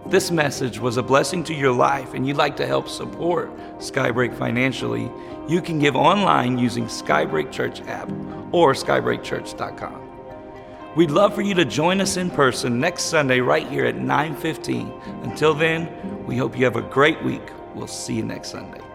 If 0.06 0.12
this 0.12 0.32
message 0.32 0.80
was 0.80 0.95
a 0.95 1.04
blessing 1.04 1.43
to 1.43 1.54
your 1.54 1.74
life 1.74 2.14
and 2.14 2.26
you'd 2.26 2.38
like 2.38 2.56
to 2.56 2.66
help 2.66 2.88
support 2.88 3.52
Skybreak 3.80 4.34
financially, 4.38 5.12
you 5.50 5.62
can 5.62 5.80
give 5.80 5.97
online 5.97 6.58
using 6.58 6.86
Skybreak 6.86 7.52
Church 7.52 7.82
app 7.82 8.10
or 8.54 8.72
skybreakchurch.com. 8.72 10.95
We'd 10.95 11.12
love 11.12 11.36
for 11.36 11.41
you 11.41 11.54
to 11.56 11.66
join 11.66 12.00
us 12.00 12.16
in 12.16 12.32
person 12.32 12.80
next 12.80 13.04
Sunday 13.04 13.41
right 13.41 13.68
here 13.68 13.86
at 13.86 13.97
9:15. 13.97 14.93
Until 15.24 15.54
then, 15.54 15.89
we 16.26 16.38
hope 16.38 16.58
you 16.58 16.64
have 16.64 16.78
a 16.78 16.82
great 16.82 17.22
week. 17.22 17.52
We'll 17.76 17.88
see 17.88 18.14
you 18.14 18.24
next 18.24 18.52
Sunday. 18.52 18.89